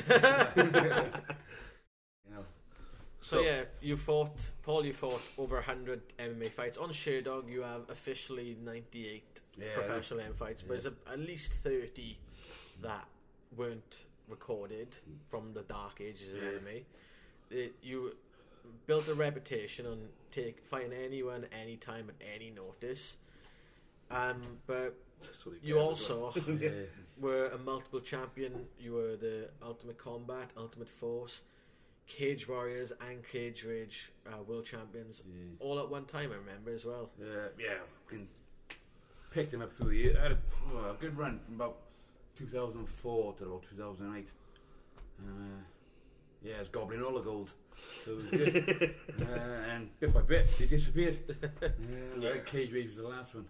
[2.25, 2.45] You know,
[3.21, 6.79] So, So- yeah, you fought, Paul, you fought over 100 MMA fights.
[6.79, 9.75] On Sherdog, you have officially 98 Yeah.
[9.75, 12.17] professional M fights, but there's a, at least 30
[12.81, 13.07] that
[13.55, 14.97] weren't recorded
[15.29, 16.49] from the dark ages of Yeah.
[16.49, 16.85] MMA.
[17.51, 18.15] It, you
[18.87, 23.17] built a reputation on take fighting anyone, anytime, at any notice.
[24.09, 25.12] Um, but that's what he
[25.63, 26.69] you also yeah.
[27.19, 28.65] were a multiple champion.
[28.79, 31.41] You were the Ultimate Combat, Ultimate Force,
[32.07, 35.55] Cage Warriors, and Cage Rage uh, World Champions, Jeez.
[35.59, 36.31] all at one time.
[36.31, 37.09] I remember as well.
[37.21, 37.75] Uh, yeah,
[38.07, 38.27] can
[39.31, 40.17] picked him up through the year.
[40.19, 40.37] I had a,
[40.73, 41.77] well, a good run from about
[42.37, 44.31] 2004 to about 2008.
[45.19, 45.23] Uh,
[46.43, 47.51] yeah, it's gobbling all the gold.
[48.05, 48.95] So it was good.
[49.21, 51.17] uh, and bit by bit, they disappeared.
[51.41, 51.69] Uh,
[52.19, 52.37] Yeah.
[52.45, 53.45] Cage Rage was the last one.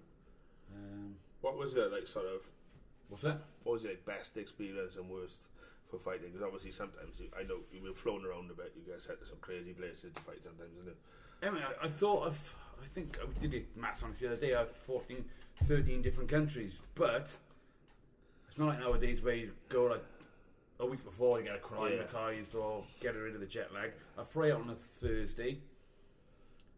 [1.44, 2.08] What was it like?
[2.08, 2.42] Sort of.
[3.10, 3.42] what's that?
[3.64, 5.42] What was your best experience and worst
[5.92, 6.32] for fighting?
[6.32, 8.72] Because obviously sometimes you, I know you've been flown around a bit.
[8.76, 10.98] You guys head to some crazy places to fight sometimes, isn't it?
[11.46, 14.28] I, mean, I, I thought of, I think I did it maths on this the
[14.28, 14.56] other day.
[14.56, 15.26] I've fought in
[15.66, 17.36] 13 different countries, but
[18.48, 20.04] it's not like nowadays where you go like
[20.80, 23.92] a week before to get acclimatized or get rid of the jet lag.
[24.18, 24.76] I fly on a
[25.06, 25.58] Thursday,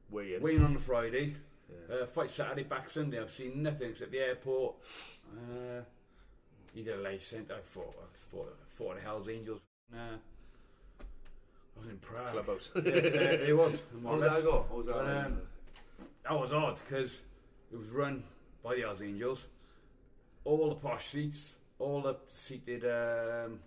[0.10, 0.42] Weigh in.
[0.42, 1.36] weigh in on a Friday,
[1.70, 1.96] Yeah.
[1.96, 3.20] uh, fight Saturday, back Sunday.
[3.20, 4.76] I've seen nothing except the airport.
[5.34, 5.82] Uh,
[6.76, 7.52] either late sent.
[7.52, 9.62] I fought, I fought, fought the Hell's Angels.
[9.94, 9.98] Uh,
[11.00, 12.32] I was in Prague.
[12.34, 12.72] Clubhouse.
[12.76, 13.82] yeah, uh, it was.
[14.02, 14.38] more How or did less.
[14.38, 14.66] I go?
[14.70, 15.26] How was that?
[15.26, 15.38] Um,
[16.24, 17.22] that was odd because
[17.72, 18.24] it was run
[18.64, 19.48] by the Hells Angels.
[20.44, 23.60] All the posh seats, all the seated, um,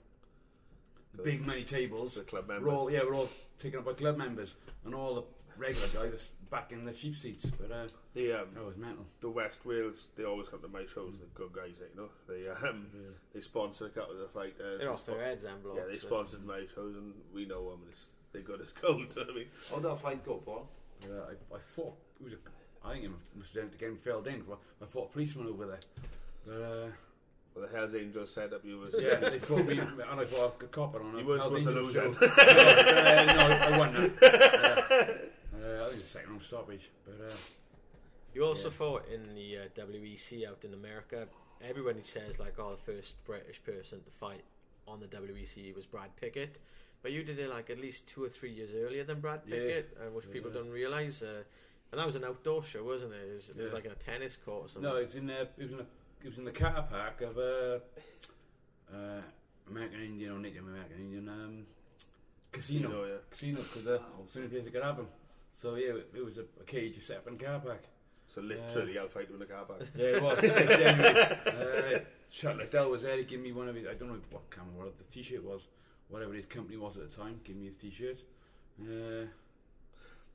[1.15, 2.73] the big money tables, the club were members.
[2.73, 5.23] all yeah, were all taken up by club members, and all the
[5.57, 6.19] regular guys were
[6.51, 7.47] back in the cheap seats.
[7.47, 9.05] But uh, The um, that was mental.
[9.21, 11.15] the West Wales, they always come to my shows.
[11.21, 12.87] The good guys, like, you know, they um,
[13.35, 14.79] they sponsor a couple of the fighters.
[14.81, 15.79] They're off their heads and blocks.
[15.81, 17.81] Yeah, they so- sponsored my shows, and we know them.
[17.83, 19.01] And it's, they're good as gold.
[19.01, 20.69] you know what I mean, How did that fight go, Paul?
[21.01, 21.95] But, uh, I, I fought.
[22.21, 22.37] It was a,
[22.87, 24.43] I think it must have been getting filled in.
[24.49, 25.81] but I fought a policeman over there.
[26.47, 26.87] But uh,
[27.55, 29.79] well, the Hell's Angels set up you was yeah, they fought me,
[30.11, 32.27] and I fought a copper on a You weren't Hells supposed to lose show.
[32.27, 34.87] no, uh, no, I won that.
[34.91, 35.13] Uh,
[35.65, 37.33] uh, I think it's a second round stoppage, but uh,
[38.35, 38.75] You also Yeah.
[38.75, 41.27] fought in the uh, WEC out in America.
[41.63, 44.45] Everybody says like, oh, the first British person to fight
[44.87, 46.59] on the WEC was Brad Pickett,
[47.03, 49.57] but you did it like at least two or three years earlier than Brad Yeah.
[49.57, 50.59] Pickett, uh, which people Yeah.
[50.59, 51.23] don't realise.
[51.23, 51.43] Uh,
[51.91, 53.29] and that was an outdoor show, wasn't it?
[53.31, 54.91] It was, it was like in a tennis court or something.
[54.91, 55.87] no, it was in the, it was in a,
[56.23, 57.81] it was in the car park of a
[58.93, 59.21] uh,
[59.69, 61.67] American Indian or Native American Indian um,
[62.53, 62.89] casino.
[62.89, 63.15] You know, yeah.
[63.31, 65.09] Casino because uh, Oh, it's the only place they could have them.
[65.61, 67.83] So yeah, it, it was a, a cage you set up in the car park.
[68.33, 69.83] So literally, I'll fight you in the car park.
[69.97, 70.41] Yeah, it was.
[70.45, 71.99] yeah, uh,
[72.31, 73.17] Chuck Liddell was there.
[73.17, 73.87] He gave me one of his.
[73.87, 75.63] I don't know what camera what the T-shirt was,
[76.11, 77.41] whatever his company was at the time.
[77.43, 78.21] Gave me his T-shirt.
[78.81, 79.27] Uh,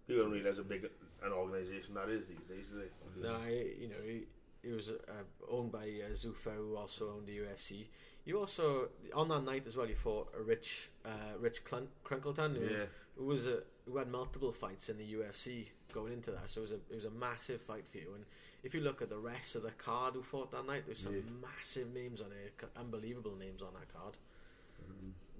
[0.05, 0.83] People don't realise how big
[1.23, 2.81] an organisation that is these days, do
[3.21, 3.27] they?
[3.29, 4.27] No, I, you know, it,
[4.61, 7.85] it was uh, owned by uh, Zuffa, who also owned the UFC.
[8.25, 9.87] You also on that night as well.
[9.87, 12.85] You fought a Rich, uh, Rich Clun- Crunkilton, who, yeah,
[13.17, 16.49] who was a who had multiple fights in the UFC going into that.
[16.49, 18.11] So it was a it was a massive fight for you.
[18.15, 18.23] And
[18.63, 21.15] if you look at the rest of the card who fought that night, there's some
[21.15, 21.21] Yeah.
[21.41, 24.15] massive names on it, unbelievable names on that card.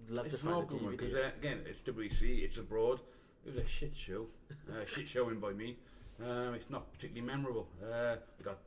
[0.10, 0.98] Love it's to an find the one DVD.
[0.98, 2.44] because uh, again, it's WC.
[2.44, 3.00] It's abroad.
[3.46, 4.28] It was a shit show.
[4.70, 5.78] Uh, shit showing by me.
[6.22, 7.68] Um, it's not particularly memorable.
[7.82, 8.58] Uh, I got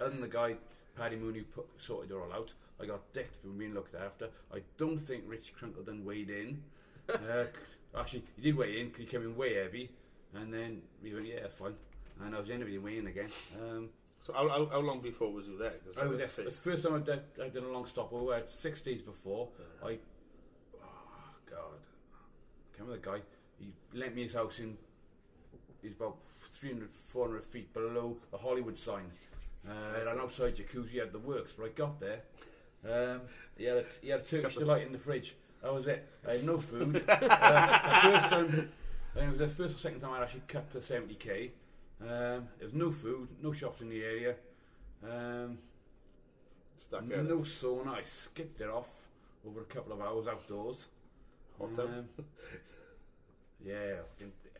[0.00, 0.56] other than the guy
[0.96, 2.52] Paddy Mooney put, sorted it all out.
[2.80, 4.28] I got dicked from being looked after.
[4.52, 6.62] I don't think Rich Crunkilton weighed in.
[7.08, 7.44] Uh,
[7.96, 9.90] actually, he did weigh in because he came in way heavy,
[10.34, 11.74] and then we went, yeah, that's fine.
[12.24, 13.28] And I was the end of it weighing again.
[13.60, 13.90] Um,
[14.26, 15.74] So how, how, how long before was you there?
[16.00, 16.26] I was there.
[16.26, 18.32] It's the first time I did, I did a long stopover.
[18.32, 19.48] I had six days before.
[19.84, 19.98] I,
[20.82, 23.22] oh God, I can't remember the guy.
[23.60, 24.76] He lent me his house in.
[25.82, 26.16] He's about
[26.54, 29.04] 300, 400 feet below the Hollywood sign.
[29.68, 32.20] Uh, and outside jacuzzi had the works, but I got there.
[32.88, 33.22] Um,
[33.56, 35.34] he had a, he had a Turkish delight in the fridge.
[35.66, 36.08] That was it.
[36.28, 37.02] I had no food.
[37.08, 38.70] uh, first time.
[39.16, 41.50] I think it was the first or second time I actually cut to 70k.
[42.00, 42.06] Um,
[42.58, 44.36] there was no food, no shops in the area.
[45.02, 45.58] Um,
[46.78, 47.24] Stuck out.
[47.24, 47.96] no sauna.
[47.98, 49.08] I skipped it off
[49.44, 50.86] over a couple of hours outdoors.
[51.58, 51.88] Hot tub.
[51.88, 52.08] Um,
[53.64, 53.94] yeah,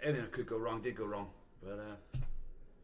[0.03, 1.29] anything that could go wrong did go wrong.
[1.62, 2.19] But uh,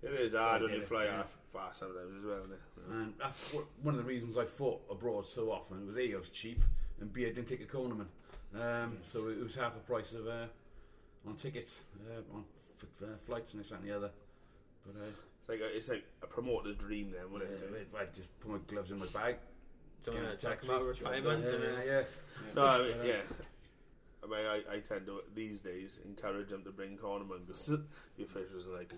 [0.05, 1.21] It is hard when you fly yeah.
[1.23, 2.39] off fast sometimes as well.
[2.39, 2.61] Isn't it?
[2.93, 5.79] and that's wh- one of the reasons I fought abroad so often.
[5.83, 6.63] It was A, I was cheap,
[7.03, 8.07] and B, I didn't take a cornerman.
[8.55, 10.47] Um, so it was half the price of uh,
[11.27, 12.45] on tickets, uh, on
[12.79, 14.11] f- f- uh, flights and this that, and the other.
[14.87, 15.05] But uh,
[15.41, 17.89] It's like a, it's like a promoter's dream then, yeah, wouldn't it?
[17.99, 19.37] I just put my gloves in my bag.
[20.05, 20.69] Do you want Yeah, to talk taxi.
[20.69, 21.45] about retirement?
[21.45, 22.03] Yeah, and, yeah.
[22.55, 23.05] No, I mean, Yeah.
[23.05, 23.23] yeah.
[24.25, 27.67] I mean, I, I tend to these days encourage them to bring Cornerman because
[28.17, 28.93] the officials are like,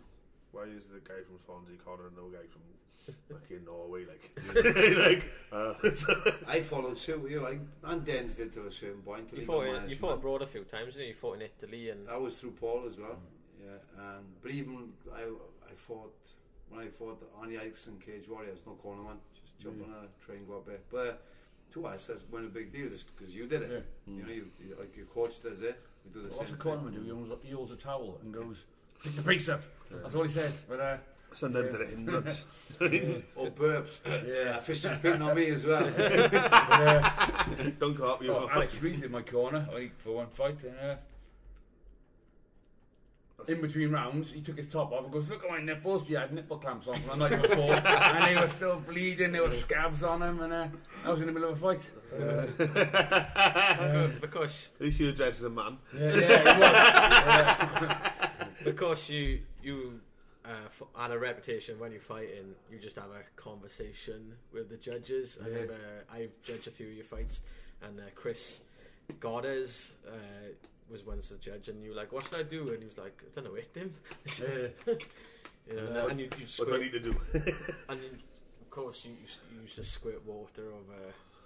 [0.55, 2.63] why is the guy from Swansea Corner and no guy from
[3.31, 4.05] like in Norway?
[4.07, 4.25] Like,
[5.09, 7.47] like, uh, so- I followed suit with you.
[7.47, 7.59] I,
[7.91, 9.29] and Den's did to a certain point.
[9.35, 11.09] You fought, got you fought abroad a few times, didn't you?
[11.09, 13.19] You fought in Italy and That was through Paul as well.
[13.61, 13.79] Yeah,
[14.17, 16.15] and but even I, I fought
[16.71, 19.85] when I fought on the Ikes and Cage Warriors, no cornerman, just jump Mm.
[19.85, 20.79] on a train, go up there.
[20.91, 21.23] But
[21.73, 23.71] to us, that's when a big deal just because you did it.
[24.07, 24.15] Yeah.
[24.15, 25.81] You know, you, you like your coach does it.
[26.05, 26.73] We do the What's same the thing.
[26.73, 27.01] cornerman do?
[27.03, 28.65] He holds, he holds a towel and goes,
[29.05, 29.63] "Pick the pace up."
[30.03, 30.53] That's all he said.
[30.69, 30.97] But uh,
[31.35, 32.45] send them to the hindrance.
[33.37, 33.99] Or burps.
[34.07, 34.21] Yeah.
[34.27, 35.85] yeah, fish is pitting on me as well.
[37.79, 38.33] Don't cop you.
[38.33, 40.59] oh, Alex Reed in my corner I, for one fight.
[40.65, 40.97] And, uh,
[43.47, 46.15] in between rounds, he took his top off and goes, "Look at my nipples." He
[46.15, 49.33] had nipple clamps on from the night before, and they were still bleeding.
[49.33, 50.69] There were scabs on them, and uh,
[51.05, 51.91] I was in the middle of a fight.
[52.19, 52.47] Uh,
[54.21, 55.79] because At least you were dressed as a man.
[55.95, 58.14] yeah, yeah, it was.
[58.65, 60.01] Because you you
[60.45, 64.77] uh, f- had a reputation when you're fighting, you just have a conversation with the
[64.77, 65.39] judges.
[65.43, 65.53] I Yeah.
[65.55, 67.43] remember I've judged a few of your fights,
[67.83, 68.63] and uh, Chris
[69.21, 69.69] Goddard
[70.07, 70.13] uh,
[70.91, 72.99] was once a judge, and you were like, "What should I do?" And he was
[72.99, 73.95] like, "I don't know, hit him."
[75.67, 77.13] You know, Uh, and you, you What do I squirt, need to do?
[77.89, 78.11] and you,
[78.61, 80.99] of course you, you, s- you used to squirt water over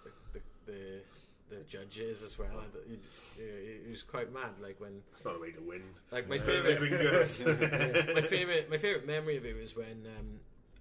[0.03, 0.41] the the,
[0.73, 1.01] the,
[1.49, 2.49] the judges as well.
[2.89, 2.99] You,
[3.39, 3.45] you,
[3.87, 5.83] it was quite mad, like when That's not a way to win.
[6.11, 6.81] like my favorite
[8.15, 10.41] my favorite my favorite memory of it was when um,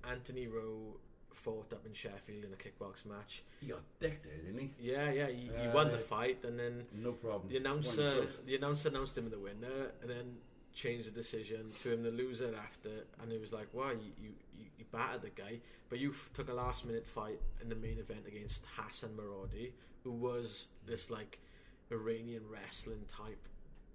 [0.10, 0.96] Anthony Rowe
[1.34, 3.44] fought up in Sheffield in a kickbox match.
[3.62, 4.72] He got decked there, didn't he?
[4.80, 7.50] Yeah, yeah, he, he won the Uh, fight, and then No problem.
[7.50, 10.38] the announcer the announcer announced him the winner, and then
[10.74, 12.90] changed the decision to him the loser after,
[13.22, 16.30] and he was like, "Wow, you you, you, you battered the guy, but you f-
[16.34, 19.72] took a last minute fight in the main event against Hassan Marodi,
[20.08, 21.38] who was this like
[21.92, 23.46] Iranian wrestling type,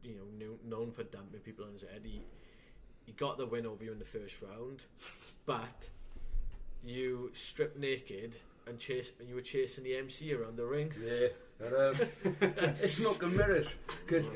[0.03, 2.03] you know, kno- known for dumping people on his head.
[2.05, 2.21] He
[3.07, 4.85] he got the win over you in the first round,
[5.47, 5.89] but
[6.85, 10.93] you stripped naked." And chase, and you were chasing the MC around the ring.
[11.05, 11.97] Yeah, um,
[12.81, 13.75] it's smoke and mirrors
[14.07, 14.31] because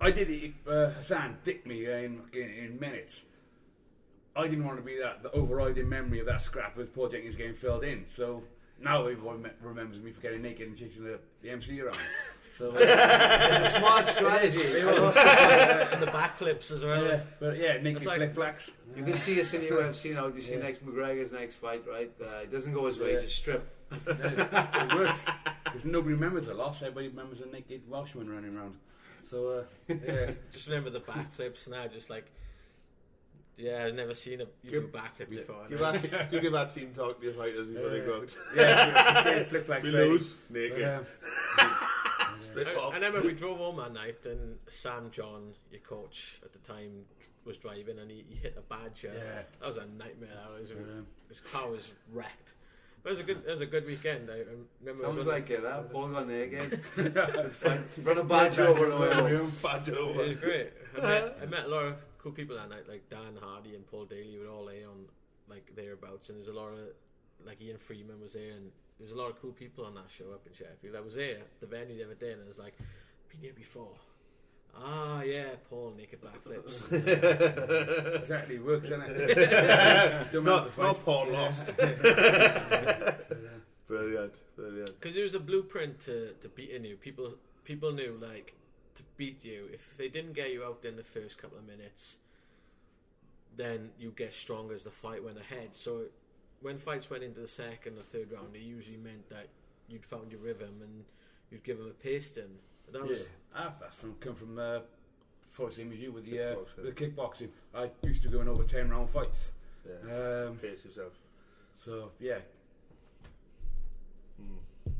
[0.00, 0.52] I did it.
[0.64, 3.24] Uh, Hassan dicked me in, in in minutes.
[4.36, 7.34] I didn't want to be that the overriding memory of that scrap with Paul Jenkins
[7.34, 8.06] getting filled in.
[8.06, 8.44] So
[8.80, 11.96] now everyone remembers me for getting naked and chasing the, the MC around.
[12.52, 14.60] So uh, It's a smart strategy.
[14.60, 15.02] It I was.
[15.02, 17.04] lost and the backflips as well.
[17.04, 18.70] yeah, but yeah, naked It's like- flick flacks.
[18.96, 20.28] You can see us in the UFC now.
[20.30, 20.60] Do you see Yeah.
[20.62, 22.10] next McGregor's next fight, right?
[22.20, 23.18] Uh, it doesn't go his way Yeah.
[23.20, 23.68] to strip.
[24.06, 25.24] it works
[25.64, 26.80] because nobody remembers the loss.
[26.82, 28.76] Everybody remembers a naked Welshman running around.
[29.22, 32.26] So uh, yeah, Just remember the backflips now, just like
[33.56, 35.66] yeah, I've never seen a you do a backflip before.
[35.68, 38.36] Give that, do give that team talk to your fighters before they go out.
[38.54, 39.78] yeah, naked flick flacks.
[39.78, 40.10] If you ready.
[40.10, 41.06] lose, But, naked.
[42.40, 42.92] Strip I, off.
[42.92, 47.04] I remember we drove home that night, and Sam John, your coach at the time,
[47.44, 49.12] was driving, and he, he hit a badger.
[49.14, 49.42] Yeah.
[49.60, 50.30] That was a nightmare.
[50.34, 52.54] That was but, um, his car was wrecked.
[53.04, 53.42] It was a good.
[53.46, 54.28] It was a good weekend.
[54.30, 54.64] I remember.
[54.84, 55.82] it was Sounds one- like it, huh?
[55.92, 56.80] Paul got naked.
[58.02, 59.46] Run a badge over the way.
[59.62, 60.22] Badge over.
[60.24, 60.72] It was great.
[60.98, 61.94] I met, I met a lot of
[62.26, 65.04] cool people that night, like Dan Hardy and Paul Daley were all there on
[65.48, 66.80] like thereabouts, and there's a lot of
[67.46, 70.06] like Ian Freeman was there, and there was a lot of cool people on that
[70.08, 70.96] show up in Sheffield.
[70.96, 72.74] I was there at the venue the other day, and I was like,
[73.30, 73.92] been here before.
[74.76, 76.92] Ah, yeah, Paul naked backflips.
[78.16, 79.36] exactly works, doesn't it?
[80.32, 80.82] Don't mind the Not, fight.
[80.82, 81.76] not Paul lost.
[83.86, 85.00] brilliant, brilliant.
[85.00, 86.96] Because there was a blueprint to, to beating you.
[86.96, 87.34] People
[87.64, 88.52] people knew like to
[89.16, 89.68] beat you.
[89.72, 92.16] If they didn't get you out in the first couple of minutes,
[93.56, 95.74] then you get stronger as the fight went ahead.
[95.74, 96.02] So
[96.60, 99.48] when fights went into the second or third round, it usually meant that
[99.88, 101.04] you'd found your rhythm and
[101.50, 102.44] you'd give them a pasting.
[102.86, 104.80] And that was Yeah, I've that's from come from uh,
[105.48, 106.76] before same as you with the uh, Kickboxing.
[106.84, 107.48] with the kickboxing.
[107.74, 109.52] I used to go in over ten round fights.
[109.86, 110.12] Yeah.
[110.46, 111.12] Um, Pace yourself.
[111.76, 112.38] so yeah,
[114.40, 114.92] Mm.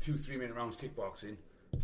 [0.00, 1.34] two three minute rounds kickboxing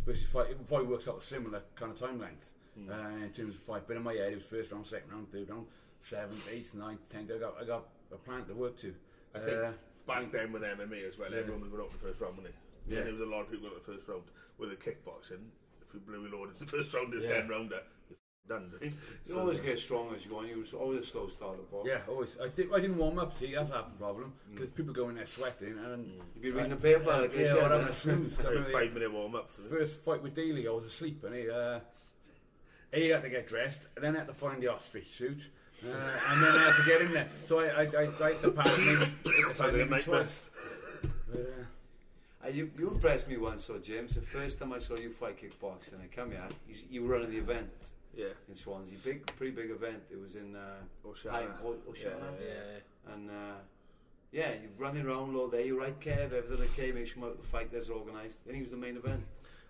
[0.05, 0.51] versus fight.
[0.51, 2.47] It probably works out a similar kind of time length
[2.79, 2.89] Mm.
[2.89, 3.83] uh, in terms of fight.
[3.85, 5.67] But in my head, it was first round, second round, third round,
[5.99, 7.29] seventh, eighth, ninth, tenth.
[7.29, 7.83] I got I got
[8.13, 8.95] a plan to work to.
[9.35, 9.71] I think Uh,
[10.07, 11.39] back then with MMA as well, Yeah.
[11.39, 12.55] everyone was going in the first round, wasn't
[12.87, 12.95] they?
[12.95, 13.03] Yeah.
[13.03, 14.23] There was a lot of people in the first round.
[14.57, 15.49] With the kickboxing,
[15.81, 17.41] if you blew loaded the first round, it was Yeah.
[17.41, 17.83] 10 rounder.
[18.47, 18.71] Done.
[18.81, 18.91] You
[19.25, 20.47] So, always get strong as you go on.
[20.47, 21.83] You was always a slow starter, Paul.
[21.87, 22.29] Yeah, always.
[22.41, 24.33] I, did, I didn't warm up, see, that's half the problem.
[24.49, 24.55] Mm.
[24.55, 26.11] Because people go in there sweating and.
[26.35, 27.57] You'd be reading the paper like they yeah, said.
[27.59, 28.39] or having uh, a snooze.
[28.39, 29.51] I like five minute warm up.
[29.51, 31.79] First fight with Daley, I was asleep and he, uh,
[32.93, 35.47] he had to get dressed and then I had to find the ostrich suit.
[35.83, 37.27] Uh, and then I had to get in there.
[37.45, 39.11] So I, I, I, I had to pass maybe,
[39.43, 40.41] Sounds like a maybe twice.
[41.31, 44.15] But, uh, Uh, you, you impressed me once, so James.
[44.15, 46.43] The first time I saw you fight kickboxing, I come here.
[46.67, 47.69] You, you were running the event
[48.15, 48.25] Yeah.
[48.49, 50.03] in Swansea, big, pretty big event.
[50.11, 51.39] It was in uh, Oceana.
[51.39, 52.15] Time, o- Oceana.
[52.39, 52.47] Yeah,
[53.07, 53.13] Yeah.
[53.13, 53.33] and uh,
[54.31, 55.65] yeah, you running around all day.
[55.67, 56.91] You right, Kev, everything okay.
[56.91, 58.37] Make sure the fight is organised.
[58.45, 59.23] Then he was the main event.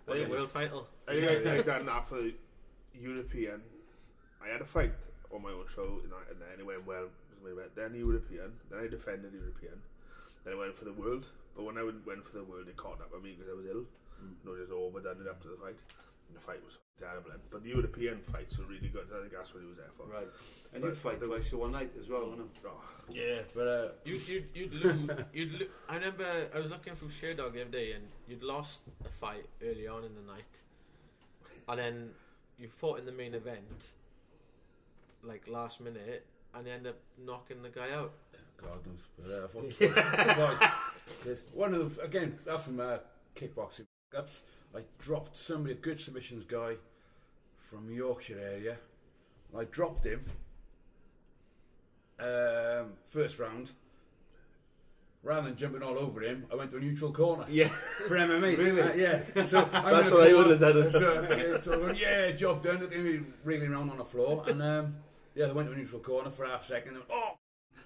[0.06, 0.24] Won Yeah.
[0.24, 0.88] the world title.
[1.08, 2.34] I think I, I done that for the
[3.00, 3.62] European.
[4.44, 4.92] I had a fight
[5.32, 7.04] on my own show, and, I, and then it went well.
[7.04, 7.74] It was my event.
[7.76, 8.52] Then European.
[8.70, 9.80] Then I defended European.
[10.44, 11.26] Then I went for the world.
[11.54, 13.54] But when I went went for the world, it caught up with me because I
[13.56, 13.84] was ill.
[14.22, 14.34] Mm.
[14.44, 15.78] No, just overdone it up to the fight.
[16.32, 17.28] And the fight was terrible.
[17.30, 17.40] then.
[17.50, 19.06] But the European fights were really good.
[19.14, 20.06] I think that's what he was there for.
[20.06, 20.26] Right.
[20.72, 22.68] And But- you'd fight the twice in one night as well, wouldn't you?
[22.70, 22.80] Oh,
[23.12, 25.10] yeah, but uh, You, you'd, you'd lose.
[25.34, 28.82] You'd lo- I remember I was looking through Sherdog the other day, and you'd lost
[29.04, 30.60] a fight early on in the night,
[31.68, 32.10] and then
[32.58, 33.88] you fought in the main event,
[35.22, 36.24] like last minute,
[36.54, 38.12] and you end up knocking the guy out.
[38.60, 39.08] God knows.
[39.18, 40.70] But uh, I thought twice.
[41.22, 42.98] Because one of, again, that's from uh,
[43.36, 43.84] kickboxing
[44.16, 44.40] ups.
[44.74, 46.76] I dropped somebody, a good submissions guy
[47.68, 48.76] from Yorkshire area.
[49.56, 50.24] I dropped him
[52.18, 53.72] um, first round.
[55.24, 57.68] Rather than jumping all over him, I went to a neutral corner yeah.
[58.08, 58.58] for MMA.
[58.58, 58.82] Really?
[58.82, 59.44] Uh, yeah.
[59.44, 60.90] So That's what I corner, would've done.
[60.90, 62.88] So, yeah, so I went, yeah, job done.
[62.90, 64.96] They were wriggling around on the floor, and um,
[65.36, 66.96] yeah, they went to a neutral corner for half second.
[66.96, 67.36] And, oh,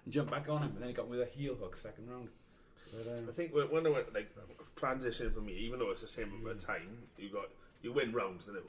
[0.05, 2.09] and jumped back on him, and then he got me with a heel hook second
[2.09, 2.29] round.
[2.93, 4.31] But, um, I think when when I went like
[4.77, 7.49] transition for me, even though it's the same amount of time, you got
[7.83, 8.63] you win rounds, don't you?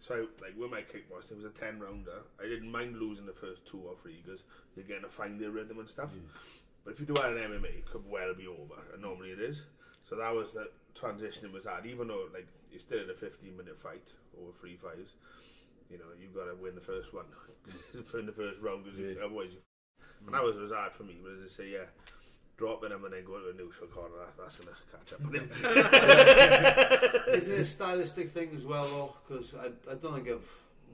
[0.00, 2.22] So like with my kickboxing, it was a ten rounder.
[2.40, 4.42] I didn't mind losing the first two or three because
[4.76, 6.10] you're getting to find the rhythm and stuff.
[6.84, 9.40] But if you do that in MMA, it could well be over, and normally it
[9.40, 9.62] is.
[10.02, 11.86] So that was the transition it was at.
[11.86, 14.02] Even though like you're still in a 15 minute fight
[14.40, 15.12] over fights.
[15.90, 17.26] you know you got to win the first one,
[17.94, 19.24] in the first round, because Yeah.
[19.24, 19.52] otherwise.
[19.52, 19.58] You,
[20.26, 21.18] and that was, was hard for me.
[21.22, 21.86] But as I say, yeah,
[22.62, 25.34] dropping him and then going to a neutral corner, that, that's gonna catch up with
[25.34, 25.50] him.
[27.34, 29.16] Isn't it a stylistic thing as well, though?
[29.26, 30.42] Because I, I don't think of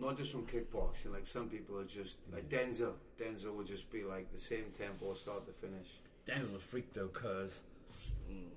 [0.00, 1.12] not just from kickboxing.
[1.12, 2.56] Like some people are just like mm.
[2.58, 2.92] Denzel.
[3.20, 5.88] Denzel will just be like the same tempo, start to finish.
[6.26, 7.60] Denzel's a freak though, cause
[8.32, 8.48] mm.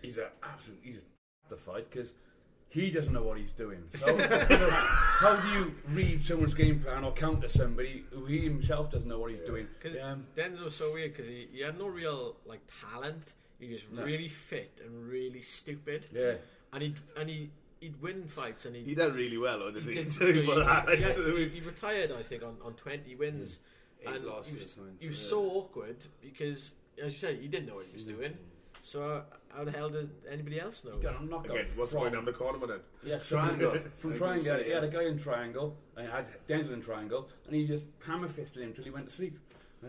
[0.00, 1.00] he's an absolute he's a
[1.48, 2.12] to fight because
[2.72, 3.82] he doesn't know what he's doing.
[3.98, 4.06] So,
[4.48, 9.06] so how do you read someone's game plan or counter somebody who he himself doesn't
[9.06, 9.66] know what he's doing?
[9.78, 12.60] Because Um, Denzel was so weird because he, he had no real like
[12.90, 13.34] talent.
[13.60, 14.02] He was No.
[14.04, 16.34] really fit and really stupid, yeah,
[16.72, 17.50] and he'd and he
[17.80, 20.24] he'd win fights and he'd he done really well, though, he didn't he?
[20.26, 20.36] did.
[20.36, 20.88] He, for that.
[20.88, 23.60] he- You know what I he- he retired, I think, on, on twenty wins,
[24.00, 27.36] Eight and losses he or was, he was so- so awkward because, as you say,
[27.36, 28.32] he didn't know what he was doing.
[28.82, 29.22] So
[29.54, 30.92] how the hell did anybody else know?
[30.96, 32.80] he got a knockout Again, what's from, going on the corner then?
[33.04, 33.76] Yeah, Triangle.
[33.96, 37.66] From triangle, he had a guy in triangle, and had Denzel in triangle, and he
[37.66, 39.38] just hammer fisted him until he went to sleep.
[39.84, 39.88] Uh,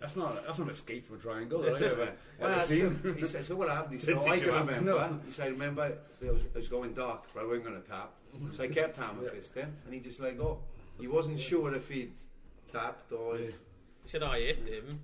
[0.00, 1.96] that's not that's not escape from a triangle that I've ever,
[2.40, 3.00] Well, ever that's seen.
[3.02, 3.94] the- he said, so what happened?
[3.94, 4.60] He said, oh, I can him how.
[4.64, 5.18] remember.
[5.24, 7.88] He said, I remember it was, it was going dark, but I wasn't going to
[7.88, 8.12] tap.
[8.52, 9.30] So I kept hammer Yeah.
[9.30, 10.58] fisting, and he just let go.
[11.00, 12.12] He wasn't sure if he'd
[12.72, 13.54] tapped or if...
[14.02, 15.00] He said I hit him,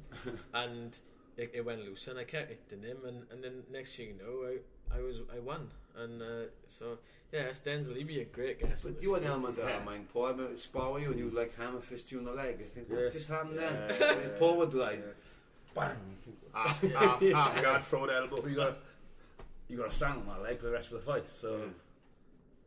[0.53, 0.97] and
[1.37, 4.14] it, it went loose, and I kept hitting him, and, and then next thing you
[4.14, 6.26] know, I, I was I won, and uh,
[6.68, 6.99] so
[7.32, 7.97] yeah, it's Denzel.
[7.97, 8.85] He'd be a great guest.
[8.85, 10.26] But you had an element of that, mind, Paul.
[10.26, 12.59] I remember spar with you and you would like hammer fist you in the leg.
[12.61, 13.09] I think, what Yeah.
[13.11, 13.74] just happened then?
[13.89, 15.74] Yeah, yeah, Paul would like, yeah.
[15.74, 15.97] bang.
[16.55, 18.47] I think, Half, half, half guard, throw an elbow.
[18.47, 18.76] You got
[19.68, 21.24] you got to stand on that leg for the rest of the fight.
[21.41, 21.64] So Yeah.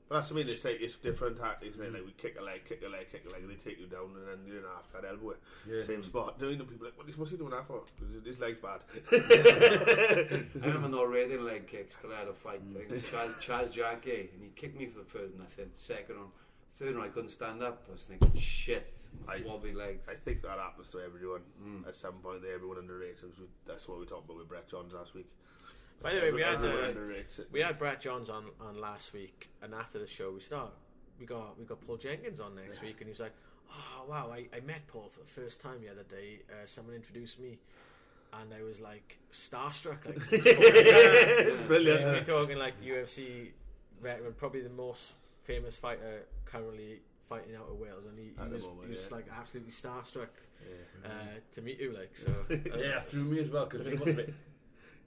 [0.10, 0.47] But that's what I mean.
[0.47, 1.78] They say it's different tactics.
[1.78, 3.78] They like we kick a leg, kick a leg, kick a leg, and they take
[3.80, 5.36] you down, and then you're in half guard elbow,
[5.70, 5.82] yeah.
[5.84, 6.39] same spot.
[6.39, 7.82] Doing them, people are like, what is what's he doing that for?
[8.14, 8.82] his, his leg's bad.
[9.12, 12.62] I remember no rating leg kicks till I had a fight.
[12.74, 15.70] Think Chaz, Chaz Jackie, and he kicked me for the first nothing.
[15.76, 16.28] Second one,
[16.80, 17.84] third one, I couldn't stand up.
[17.89, 18.93] I was thinking, shit,
[19.28, 20.08] I- wobbly legs.
[20.10, 21.88] I think that happens to everyone Mm.
[21.88, 22.43] at some point.
[22.45, 23.24] Everyone underrates.
[23.24, 23.34] It.
[23.66, 25.30] That's what we talked about with Brett Johns last week.
[26.02, 26.91] By the way, we had uh,
[27.52, 30.70] we had Brett Johns on, on last week, and after the show, we said, "Oh,
[31.20, 33.34] we got we got Paul Jenkins on next week," and he was like,
[33.72, 36.41] "Oh wow, I, I met Paul for the first time the other day.
[36.50, 37.60] Uh, someone introduced me."
[38.34, 40.06] And I was like starstruck.
[40.06, 40.30] Like,
[41.68, 42.04] Brilliant.
[42.04, 43.52] We're talking like UFC
[44.02, 48.64] veteran, probably the most famous fighter currently fighting out of Wales, and he, he was,
[48.64, 49.16] moment, he was yeah.
[49.16, 50.30] like absolutely starstruck
[50.62, 51.10] Yeah.
[51.10, 51.93] uh, to meet you.
[51.98, 52.34] Like so,
[52.80, 53.88] Yeah, through me as well because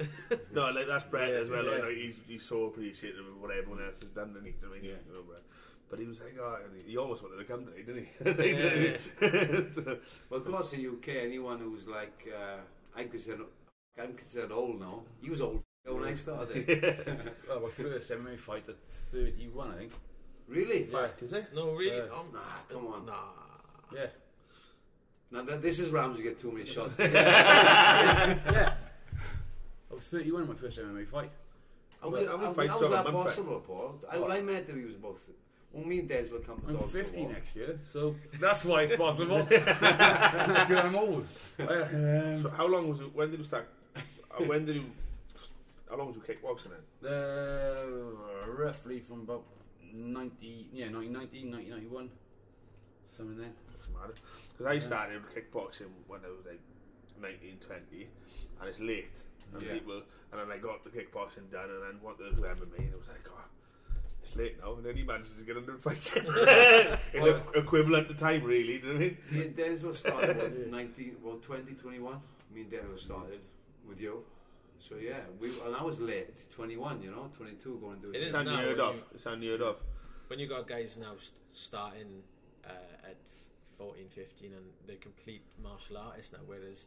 [0.53, 1.65] No, like that's Brett Yeah, as well.
[1.65, 1.85] yeah.
[1.85, 4.93] Like, he's he's so appreciative of what everyone else has done, and he's doing Yeah.
[4.93, 5.05] it.
[5.09, 5.43] You know, Brett.
[5.89, 8.11] But he was like, oh, and he almost wanted to come today, didn't he?
[9.21, 9.99] Yeah, So-
[10.29, 12.59] Well, across the UK, anyone who's like, uh,
[12.97, 13.41] I'm considered,
[14.01, 15.03] I'm considered old now.
[15.21, 16.65] He was old when I started.
[17.49, 18.77] Well, my first MMA fight at
[19.13, 19.93] 31, I think.
[20.47, 20.85] really?
[20.85, 21.47] Fuck, is it?
[21.55, 22.01] No, really?
[22.03, 23.07] Uh, um, Nah, come on.
[23.07, 23.15] Nah.
[23.93, 24.07] Yeah.
[25.33, 26.97] Now that, this is Ramsey get too many shots.
[27.01, 28.75] yeah.
[30.01, 31.31] I was 31 my first MMA fight.
[32.01, 34.01] How, Well, how, how many how, fights was that have a possible, Paul?
[34.11, 35.19] I, well, I met that he was about.
[35.73, 38.65] Well, me and Des will come to I'm Dogs for 50 next year, so that's
[38.65, 39.43] why it's possible.
[39.51, 41.27] Because I'm old.
[41.59, 43.15] Um, So how long was it?
[43.15, 43.69] When did you start?
[43.95, 44.87] Uh, when did you?
[45.91, 46.71] How long was you kickboxing
[47.03, 47.13] then?
[47.13, 49.45] uh, roughly from about
[49.93, 52.09] 90, yeah, 1990, 1991.
[53.09, 53.53] Something then.
[53.71, 54.17] That's mad.
[54.57, 56.61] Because I started kickboxing when I was like
[57.21, 58.09] 19, 20,
[58.61, 59.13] and it's late.
[59.55, 59.73] And Yeah.
[59.75, 62.93] people, and then I got the kickboxing done, and then wanted to do MMA, and
[62.95, 63.45] it was like, oh,
[64.23, 64.75] it's late now.
[64.75, 66.17] And then he manages to get under and fight.
[67.15, 69.19] in Well- the equivalent of time, really, do you know what I mean?
[69.31, 72.21] Me and Denzel started about 19, well, 2021.
[72.55, 73.41] Me and Denzel started
[73.89, 74.25] with you.
[74.79, 78.17] So yeah, we and I was late, 21, you know, 22 going to do It
[78.17, 78.19] it.
[78.19, 78.97] is It's now unheard when of.
[79.15, 79.77] It's unheard of.
[80.29, 82.23] When you got guys now st- starting
[82.65, 82.71] uh,
[83.11, 83.17] at
[83.77, 86.87] 14, 15 and they're complete martial artists now, whereas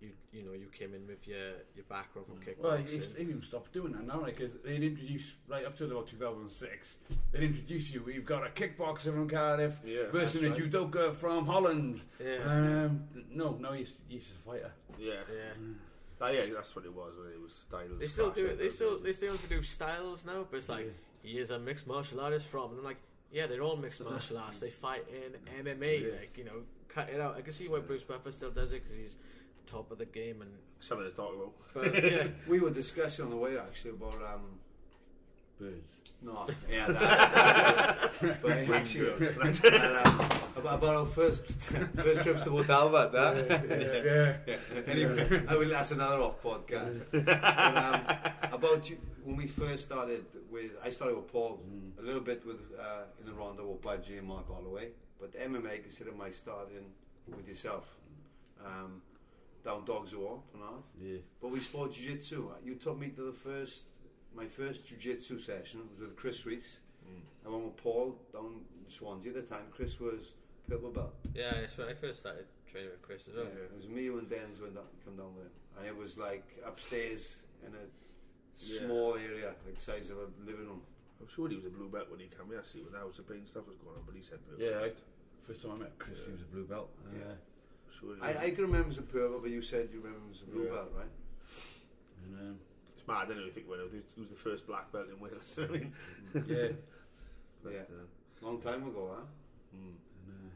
[0.00, 1.38] you you know you came in with your
[1.74, 2.62] your background from kickboxing.
[2.62, 6.06] Well, he's, they've even stopped doing that now, because they'd introduce, like up to about
[6.08, 6.96] 2006,
[7.32, 10.10] they'd introduce you, we've got a kickboxer from Cardiff Yeah.
[10.10, 10.58] versus a right.
[10.58, 12.00] judoka from Holland.
[12.22, 14.72] yeah, Um, no, no, he's, he's a fighter.
[14.98, 15.14] Yeah.
[15.32, 15.52] yeah.
[16.22, 17.12] Ah, yeah, that's what it was.
[17.34, 17.98] It was styled.
[17.98, 18.58] They still do it.
[18.58, 20.92] They still they still do styles now, but it's like
[21.22, 22.98] he is a mixed martial artist from, and I'm like,
[23.32, 24.58] yeah, they're all mixed martial arts.
[24.58, 26.18] They fight in MMA, Yeah.
[26.18, 27.36] like you know, cut it out.
[27.36, 29.16] I can see why Bruce Buffer still does it because he's
[29.70, 30.50] top of the game, and
[30.80, 31.52] Something to talk about.
[31.74, 34.58] but yeah, We were discussing on the way actually about um,
[35.58, 35.98] Birds.
[36.22, 38.12] no, yeah, that,
[38.42, 40.20] but actually and, um,
[40.56, 41.44] about, about our first
[41.96, 44.38] first trips to Port That.
[44.46, 44.56] yeah.
[44.74, 44.80] Yeah.
[44.86, 47.02] Anyway, I will, that's another off podcast.
[47.12, 47.28] but,
[48.48, 51.60] um, about you, when we first started with, I started with Paul
[51.98, 54.88] a little bit with uh, in the Rhondda with Budgie and Mark Holloway,
[55.20, 56.86] but MMA I consider my starting
[57.36, 57.84] with yourself.
[58.64, 59.02] Um,
[59.64, 60.82] down Dogs or War, Penarth.
[61.00, 61.18] Yeah.
[61.40, 62.50] But we sport jiu-jitsu.
[62.64, 63.82] You took me to the first,
[64.34, 66.78] my first jiu-jitsu session was with Chris Rees.
[67.44, 69.64] I went with Paul down in Swansea at the time.
[69.70, 70.32] Chris was
[70.68, 71.14] purple belt.
[71.34, 71.54] yeah.
[71.64, 73.46] It's when I first started training with Chris as well.
[73.46, 76.16] Yeah, it was me and Denz went down, come down with him, and it was
[76.18, 77.36] like upstairs
[77.66, 77.84] in a
[78.62, 78.86] Yeah.
[78.86, 80.82] small area, like the size of a living room.
[81.20, 82.60] I'm sure he was a blue belt when he came here.
[82.60, 84.92] I see, when was of Pain stuff was going on, but he said, Yeah, I,
[85.42, 86.90] first time I met Chris, he was a blue belt.
[87.06, 87.34] Uh, Yeah.
[88.00, 90.32] Sure I, I can remember him as a purple, but you said you remember him
[90.34, 90.70] as a blue Yeah.
[90.70, 91.06] belt, right?
[92.24, 92.58] And, um,
[92.96, 94.04] It's mad, I don't really think about it.
[94.14, 95.58] He was the first black belt in Wales.
[95.62, 95.92] I mean,
[96.46, 96.68] yeah.
[97.62, 97.80] but, Yeah.
[97.90, 98.06] uh,
[98.46, 99.24] Long time ago, huh?
[99.76, 99.94] mm.
[100.28, 100.50] And,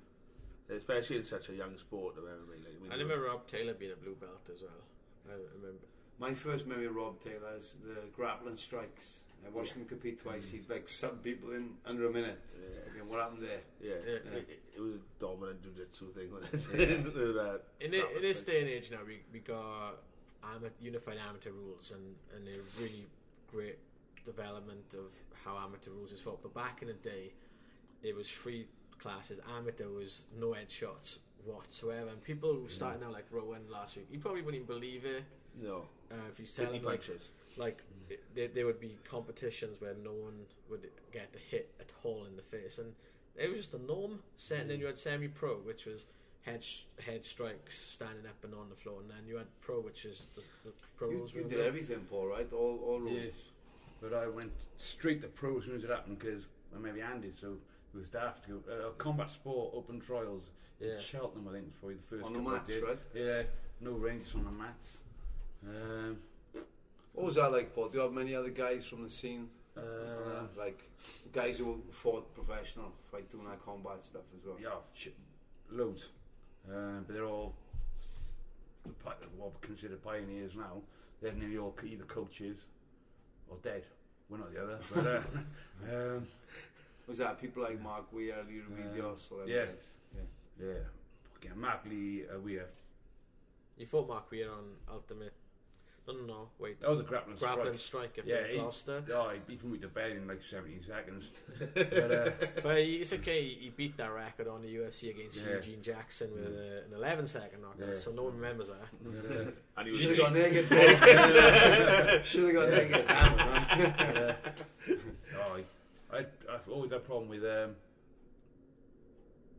[0.70, 2.64] uh, especially in such a young sport of MMA.
[2.64, 4.82] Like, mean, I remember Rob Taylor being a blue belt as well.
[5.28, 5.84] I remember.
[6.18, 9.20] My first memory of Rob Taylor is the grappling strikes.
[9.46, 10.48] I watched him compete twice.
[10.48, 12.40] He'd like sub people in under a minute.
[12.54, 12.80] Yeah.
[12.80, 13.60] Thinking, what happened there?
[13.80, 14.38] Yeah, Yeah.
[14.38, 16.32] It, it was a dominant jiu-jitsu thing.
[16.32, 16.86] Wasn't Yeah.
[16.86, 17.04] it?
[17.04, 19.96] With, uh, In, it, in this day and age now, we, we got
[20.42, 23.06] ama- unified amateur rules and, and a really
[23.50, 23.78] great
[24.24, 25.12] development of
[25.44, 26.42] how amateur rules is fought.
[26.42, 27.32] But back in the day,
[28.02, 28.66] it was free
[28.98, 29.38] classes.
[29.58, 32.08] Amateur was no head shots whatsoever.
[32.08, 35.22] And people who started now, like Rowan last week, you probably wouldn't even believe it
[35.62, 37.28] no, uh, if you Sydney telling like punches.
[37.56, 40.40] Like it, there, there would be competitions where no one
[40.70, 42.92] would get the hit at all in the face, and
[43.36, 44.20] it was just a norm.
[44.36, 46.06] Set, and then you had semi-pro, which was
[46.42, 49.80] head sh- head strikes, standing up and on the floor, and then you had pro,
[49.80, 51.34] which is the, the pro You, rules.
[51.34, 52.50] you we did everything, Paul, right?
[52.52, 53.12] All, all rules.
[53.12, 53.30] Yeah.
[54.00, 57.32] But I went straight to pro as soon as it happened because well, maybe Andy,
[57.40, 57.56] so
[57.94, 58.72] it was daft to go.
[58.72, 60.50] Uh, combat sport, open trials.
[60.80, 60.96] Yeah.
[60.96, 62.98] In Cheltenham, I think, was probably the first On the mats, right?
[63.14, 63.42] Yeah,
[63.80, 64.98] no ranges on the mats.
[65.66, 66.18] Um,
[67.14, 67.88] What was that like, Paul?
[67.88, 69.48] Do you have many other guys from the scene?
[69.76, 70.80] uh, Uh, like
[71.32, 74.56] guys who fought professional, like doing that combat stuff as well.
[74.60, 75.14] yeah, shit,
[75.70, 76.10] loads.
[76.70, 77.54] Um, but they're all
[78.84, 78.90] the
[79.36, 80.82] what are considered pioneers now.
[81.20, 82.64] They're nearly all either coaches
[83.48, 83.84] or dead.
[84.28, 84.78] We're not the other.
[84.92, 85.22] But, uh,
[86.16, 86.26] um,
[87.06, 89.66] Was that people like Mark Weir, Leigh Remedios, all them yeah.
[90.14, 90.20] Yeah.
[90.66, 90.74] yeah,
[91.32, 92.66] fucking Mark Lee, uh, Weir.
[93.76, 95.32] You fought Mark Weir on Ultimate.
[96.06, 96.48] No, no, no.
[96.58, 96.78] Wait.
[96.82, 98.10] That was a grappling, Grappling strike.
[98.14, 99.02] strike at Yeah, he- Gloucester.
[99.14, 101.30] Oh, he beat him with the bed in like 17 seconds.
[101.74, 102.30] but, uh,
[102.62, 103.42] But it's okay.
[103.42, 105.54] He beat that record on the UFC against Yeah.
[105.54, 107.94] Eugene Jackson with uh, an 11 second knockout, Yeah.
[107.96, 108.76] so no one remembers that.
[109.02, 112.22] but, uh, And he was Should have got naked, Paul.
[112.22, 113.04] Should have got naked.
[113.08, 114.36] Damn, man.
[115.38, 115.58] oh,
[116.12, 117.76] I, I, I, always had a problem with um,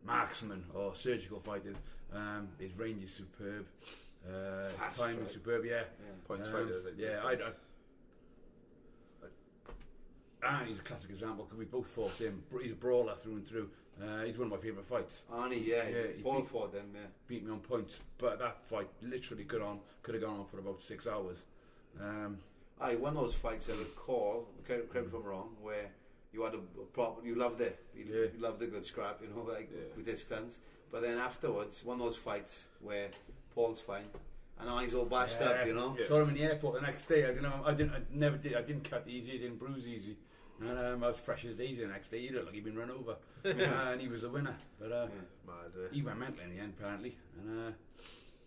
[0.05, 1.75] marksmen or surgical fighters.
[2.13, 3.65] Um, his range is superb.
[4.27, 5.65] Uh, Fast, time is superb.
[5.65, 5.83] Yeah.
[6.27, 7.37] Points Um, like yeah, I, I,
[10.59, 12.43] and he's a classic example because we both fought him.
[12.61, 13.69] He's a brawler through and through.
[14.01, 15.23] Uh, he's one of my favourite fights.
[15.31, 17.01] Arnie, yeah, Yeah, he Paul beat- fought them, yeah.
[17.27, 20.59] Beat me on points, but that fight literally could on could have gone on for
[20.59, 21.43] about six hours.
[21.99, 22.37] Um,
[22.81, 25.89] Aye, one of those fights I recall, correct correct me if I'm wrong, where
[26.33, 27.79] you had a, a proper, you loved it.
[27.95, 28.25] You, Yeah.
[28.35, 29.95] you loved a good scrap, you know, like Yeah.
[29.95, 30.59] with distance.
[30.91, 33.09] But then afterwards, one of those fights where
[33.55, 34.05] Paul's fine
[34.59, 35.47] and Arnie's all bashed Yeah.
[35.49, 35.95] up, you know.
[35.99, 36.05] Yeah.
[36.05, 37.23] Saw him in the airport the next day.
[37.25, 37.45] I didn't.
[37.45, 37.93] I didn't.
[37.93, 38.55] I never did.
[38.55, 39.33] I didn't cut easy.
[39.33, 40.17] I didn't bruise easy.
[40.61, 42.21] And um, I was fresh as daisy the next day.
[42.21, 43.11] He looked like he'd been run over,
[43.45, 44.55] uh, and he was the winner.
[44.79, 45.07] But uh,
[45.45, 47.17] Mad, uh, he went mental in the end, apparently.
[47.37, 47.71] And uh,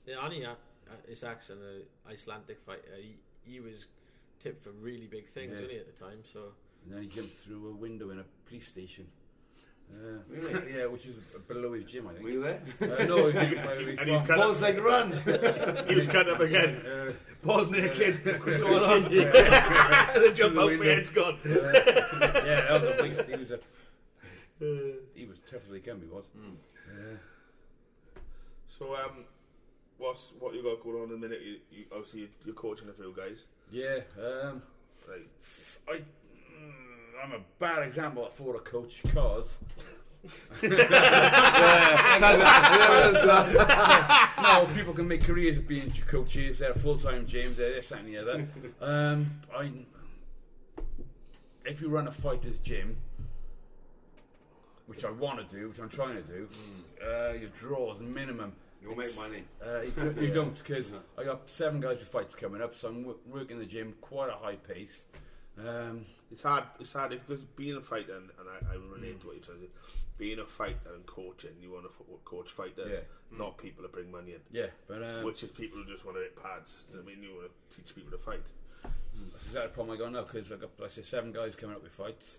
[0.06, 0.52] Yeah, Arnie uh,
[0.90, 3.88] uh, Isaacs in the Icelandic fight, uh, he, he was
[4.42, 5.56] tipped for really big things, Yeah.
[5.56, 6.20] wasn't he, at the time?
[6.24, 6.54] So
[6.86, 9.06] and then he jumped through a window in a police station.
[9.92, 10.72] Uh, Really?
[10.76, 11.16] yeah, which is
[11.48, 12.24] below his gym, I think.
[12.24, 12.60] Were think.
[12.80, 13.00] you there?
[13.00, 15.12] Uh, no, he didn't And he cut Paul's up, like, run!
[15.88, 16.76] he was cut up again.
[16.86, 17.12] Uh,
[17.42, 18.20] Paul's naked.
[18.40, 19.12] What's going on?
[19.12, 20.84] yeah, the jump The out, my window.
[20.94, 21.38] head's gone.
[21.44, 23.22] yeah, that was a waste.
[23.22, 23.60] He was a,
[25.14, 26.06] he was tough as he can be.
[26.06, 26.24] Was.
[26.36, 27.16] Uh,
[28.78, 29.24] So, um,
[29.98, 31.40] what's what you got going on in a minute?
[31.42, 33.38] You, you obviously you're coaching a few guys.
[33.70, 34.00] yeah.
[34.22, 34.62] Um,
[35.08, 35.26] Right.
[35.88, 36.04] I, mm,
[37.22, 39.58] I'm a bad example for a coach because
[40.62, 40.70] no,
[44.74, 46.58] people can make careers of being coaches.
[46.58, 47.56] They're full time gyms.
[47.56, 48.48] They're this that, and the other.
[48.80, 49.70] Um, I,
[51.64, 52.96] if you run a fighter's gym,
[54.86, 56.48] which I want to do, which I'm trying to do,
[57.04, 58.52] uh, your draws minimum.
[58.82, 59.42] You'll make money.
[59.64, 63.02] Uh, you, you don't because I got seven guys with fights coming up, so I'm
[63.02, 65.02] w- working the gym quite a high pace.
[65.66, 66.64] Um, It's hard.
[66.78, 69.44] It's hard if, because being a fighter, and, and I, I relate to what you're
[69.44, 69.72] trying to do.
[70.18, 71.90] Being a fighter and coaching, you want to
[72.24, 73.38] coach fighters, Yeah.
[73.38, 74.40] not people that bring money in.
[74.50, 76.74] yeah, but um, Which is people who just want to hit pads.
[76.92, 78.42] I mean, you want to teach people to fight.
[79.32, 81.56] That's exactly the problem I got now because I got, like I say, seven guys
[81.56, 82.38] coming up with fights.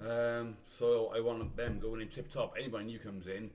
[0.00, 2.54] Um, so I want them going in tip top.
[2.58, 3.50] Anybody new comes in,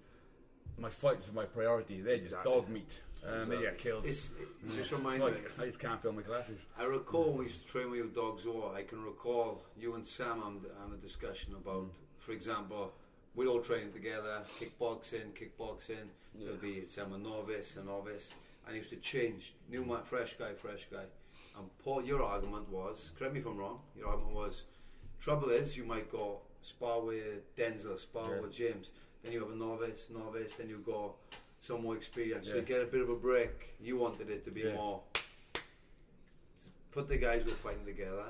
[0.78, 2.02] my fights are my priority.
[2.02, 2.52] They're just Exactly.
[2.52, 3.02] dog meat.
[3.28, 4.06] Um, get killed.
[4.06, 5.64] It's, it just It's remind like, me.
[5.64, 6.66] I just can't film my glasses.
[6.78, 9.96] I recall when we used to train with you dogs or I can recall you
[9.96, 11.88] and Sam on, on a discussion about,
[12.20, 12.92] for example,
[13.36, 16.08] we'd all train together, kickboxing, kickboxing,
[16.38, 18.32] there'd be Sam a novice, a novice,
[18.66, 21.04] and he used to change, new man, fresh guy, fresh guy.
[21.58, 24.64] And Paul, your argument was, correct me if I'm wrong, your argument was,
[25.22, 28.42] trouble is you might go spar with Denzel, spar Yeah.
[28.42, 28.90] with James,
[29.24, 31.16] then you have a novice, novice, then you go
[31.64, 32.46] some more experience.
[32.48, 32.60] So Yeah.
[32.60, 33.76] you get a bit of a break.
[33.80, 34.74] You wanted it to be Yeah.
[34.76, 35.02] more
[36.92, 38.26] put the guys who are fighting together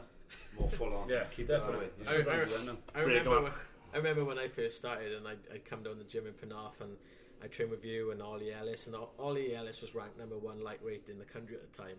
[0.57, 1.09] more full on.
[1.09, 1.88] Yeah, keep it that definitely.
[1.88, 2.07] way.
[2.07, 2.77] I- I- I don't know.
[2.93, 3.51] I Great remember, when,
[3.93, 6.79] I remember when I first started and I'd, I'd come down the gym in Penarth
[6.79, 6.95] and
[7.41, 11.09] I trained with you and Ollie Ellis and Ollie Ellis was ranked number one lightweight
[11.09, 11.97] in the country at the time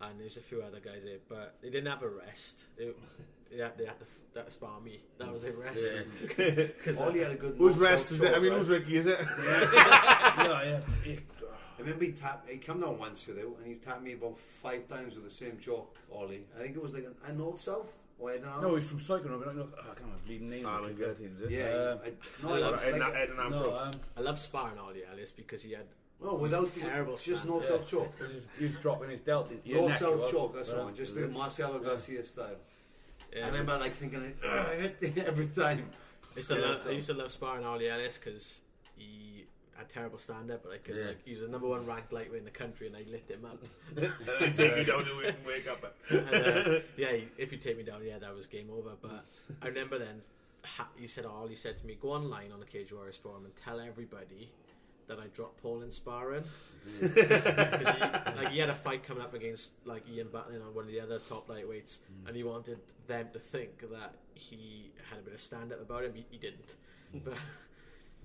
[0.00, 2.88] and there's a few other guys there but they didn't have a rest they,
[3.50, 5.88] they, had, they had to f- they had to spar me that was their rest
[6.28, 7.56] because Ollie had a good.
[7.56, 8.34] Whose north-south rest is it?
[8.34, 8.58] I mean, right?
[8.58, 8.96] who's Ricky?
[8.98, 9.18] Is it?
[9.44, 9.72] yeah,
[10.64, 10.80] yeah.
[11.04, 11.18] He-
[11.78, 12.50] I remember he tapped.
[12.50, 15.30] He come down once with you, and he tapped me about five times with the
[15.30, 15.96] same joke.
[16.12, 18.68] Ollie, I think it was like a, a north south or I don't know.
[18.70, 19.68] No, he's from Cyclone, but I don't know.
[19.76, 20.66] Oh, I can't remember the name.
[20.66, 21.50] Arm of and is it?
[21.52, 23.50] yeah, Uh, I, no, I I, love like, Ed, and- Ed and Amtro.
[23.70, 25.86] No, um, I love sparring Ollie Ellis because he had
[26.22, 27.44] no, without the, Terrible just stand.
[27.48, 27.76] north yeah.
[27.76, 28.12] south choke.
[28.18, 29.98] he was just- dropping his belt into your North neck.
[30.00, 30.30] he south was.
[30.30, 30.54] choke.
[30.56, 30.96] That's But, one.
[30.96, 32.56] Just the Marcelo Garcia style.
[33.34, 35.90] yeah, I remember like thinking, I hit every time.
[36.32, 38.60] I used, to love, so- I used to love sparring Ollie Ellis because
[38.96, 39.44] he
[39.76, 41.06] had terrible stand up, but I could Yeah.
[41.08, 43.44] like he was the number one ranked lightweight in the country, and I lit him
[43.44, 43.62] up.
[43.96, 45.94] and I take you down to wake, wake up.
[46.10, 48.90] and, uh, yeah, if you take me down, yeah, that was game over.
[49.00, 49.24] But
[49.62, 50.20] I remember then
[50.64, 53.44] ha- he said, "Oh, he said to me, go online on the Cage Warriors forum
[53.44, 54.50] and tell everybody."
[55.08, 56.44] That I dropped Paul in sparring
[57.00, 57.06] mm-hmm.
[57.14, 60.84] because he, like, he had a fight coming up against like Ian Butlin on one
[60.84, 62.26] of the other top lightweights, mm.
[62.26, 66.04] and he wanted them to think that he had a bit of stand up about
[66.04, 66.12] him.
[66.14, 66.74] He, he didn't,
[67.14, 67.24] mm.
[67.24, 67.34] but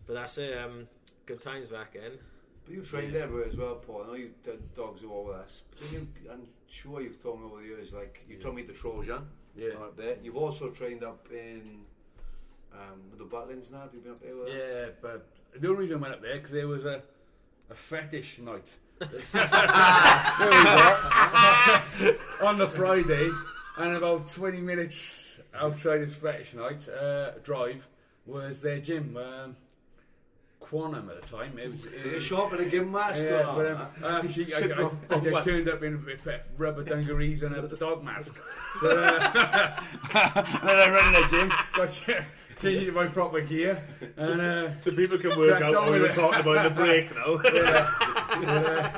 [0.05, 0.57] but that's it.
[0.57, 0.87] Um,
[1.25, 2.17] good times back in.
[2.65, 4.03] But you trained everywhere as well, Paul.
[4.03, 5.61] I know you done dogs are all with us.
[5.91, 9.27] You, I'm sure you've told me over the years, like you told me the Trojan.
[9.55, 9.73] Yeah.
[9.73, 10.17] Up there.
[10.23, 11.81] You've also trained up in
[12.73, 13.81] um, with the Butlins now.
[13.81, 14.47] Have you been up there?
[14.47, 15.27] Yeah, but
[15.59, 17.01] the only reason I went up there because there was a
[17.69, 18.65] a fetish night
[22.41, 23.29] on the Friday,
[23.77, 27.87] and about twenty minutes outside this fetish night uh, drive
[28.25, 29.17] was their gym.
[29.17, 29.55] Um,
[30.73, 31.59] Quantum at the time.
[31.59, 33.25] It was, it, shop in a gym mask.
[33.25, 36.03] yeah, but um, uh, she, I, Shit, I, I, turned up in
[36.57, 38.33] rubber dungarees and a dog mask.
[38.81, 39.81] But, uh,
[40.15, 41.93] and then I ran in the gym, got
[42.57, 43.83] ch- changed my proper gear,
[44.17, 47.13] and uh, So people can work out what we were talking about in the break
[47.15, 47.39] now.
[47.53, 47.91] yeah,
[48.29, 48.91] but, uh,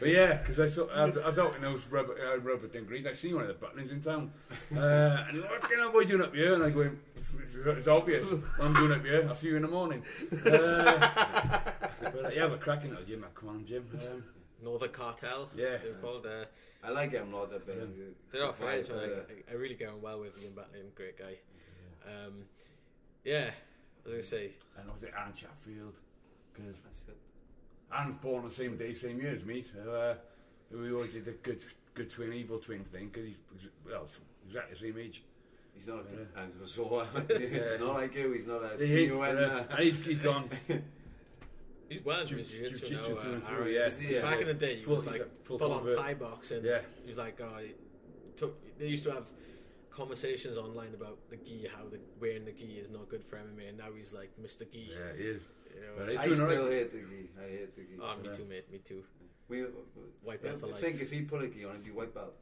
[0.00, 3.06] but yeah, because I saw I, I was out in those rubber uh, rubber dungarees.
[3.06, 4.32] I seen one of the butlins in town,
[4.76, 7.30] uh, and he's like, "What kind of boy doing up here?" And I go, "It's,
[7.42, 9.24] it's, it's obvious what I'm doing up here.
[9.28, 10.02] I'll see you in the morning."
[10.44, 11.60] Uh,
[12.02, 13.86] but uh, yeah, we're cracking at the gym at Quantum Gym.
[14.02, 14.24] Um,
[14.62, 15.48] Northern Cartel.
[15.54, 15.76] Yeah.
[15.82, 16.26] They're called.
[16.26, 16.44] Uh,
[16.82, 17.50] I like him a lot.
[17.50, 18.30] That bit.
[18.32, 19.10] they're not friends, Right, man.
[19.10, 20.80] uh, I, I really get on well with Ian Batley.
[20.80, 21.36] I'm a great guy.
[22.06, 22.44] Um,
[23.24, 24.50] yeah, I was gonna say.
[24.78, 25.98] and was it Anne Chatfield?
[26.52, 26.76] Because.
[27.96, 29.62] Anne's born the same day, same year as me.
[29.62, 30.14] So uh,
[30.76, 31.64] we always did the good,
[31.94, 33.36] good twin, evil twin thing because he's
[33.86, 34.08] well,
[34.46, 35.22] exactly the same age.
[35.76, 36.42] He's not a Yeah.
[36.42, 37.06] and so uh,
[37.38, 38.32] he's not like you.
[38.32, 40.48] He's not a He senior hates, when, uh, uh, and he's, he's gone
[41.88, 43.20] He's well into jiu- jiu-jitsu, jiu-jitsu now.
[43.20, 43.74] through uh, through, Aaron.
[43.74, 43.80] yeah.
[43.86, 44.22] Is he, yeah.
[44.22, 45.98] Back in the day, he Full- was he's like a full full on convert.
[45.98, 46.64] Thai boxing.
[46.64, 46.78] Yeah.
[47.04, 47.58] He was like, oh,
[48.36, 48.78] took.
[48.78, 49.24] They used to have
[49.94, 53.68] conversations online about the gi, how the wearing the gi is not good for MMA,
[53.70, 54.70] and now he's like Mr.
[54.70, 54.90] Gi.
[54.90, 55.42] Yeah, he is.
[55.74, 56.72] You know, But I still alright.
[56.72, 57.30] hate the gi.
[57.38, 57.98] I hate the gi.
[58.02, 58.32] oh, me Yeah.
[58.32, 58.70] too, mate.
[58.72, 59.02] Me too.
[59.48, 59.66] We, uh,
[60.22, 60.80] White I belt for life.
[60.80, 62.34] think if he put a gi on, it'd be white belt.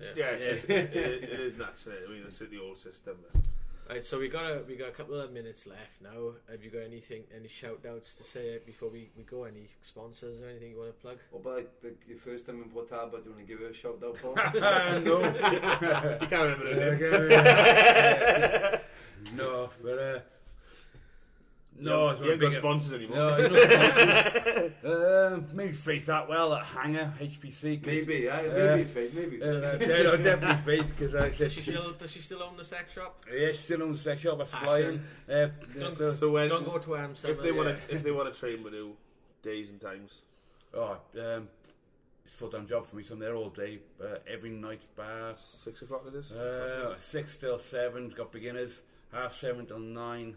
[0.00, 0.08] Yeah.
[0.16, 1.86] Yeah, it's- it, it, it is nuts.
[1.86, 1.98] Mate.
[2.06, 3.16] I mean, it's the old system.
[3.88, 6.32] Right, so we got a we got a couple of minutes left now.
[6.50, 9.44] Have you got anything, any shout outs to say before we, we go?
[9.44, 11.18] Any sponsors or anything you want to plug?
[11.30, 13.22] What about the, your first time in Port Talbot?
[13.22, 14.34] Do you want to give her a shout out for?
[15.04, 15.20] no.
[16.20, 16.98] You can't remember the name.
[17.30, 18.80] Yeah,
[19.36, 20.18] no, but uh,
[21.78, 23.16] no, it's you ain't big got up- sponsors anymore.
[23.16, 24.84] No, no sponsors.
[24.84, 27.84] uh, maybe Faith Atwell at Hanger HPC.
[27.84, 29.42] maybe, uh, Uh, maybe, Faith, maybe.
[29.42, 29.46] Uh,
[29.80, 32.92] yeah, no, definitely Faith because I Does she still does she still own the sex
[32.94, 33.24] shop?
[33.32, 34.38] Yeah, she still owns the sex shop.
[34.38, 34.66] That's Passion.
[35.26, 35.48] flying.
[35.50, 38.10] Uh, Don't- so, So when Don't go to Adam if they want to if they
[38.10, 38.96] want to train with you,
[39.42, 40.22] days and times.
[40.74, 41.48] oh, um,
[42.24, 43.02] it's a full time job for me.
[43.04, 44.82] So I'm there all day, uh, every night.
[44.96, 46.32] Bar Six o'clock it is.
[46.32, 48.08] uh, six till seven.
[48.10, 48.82] Got beginners.
[49.12, 50.36] Half seven till nine.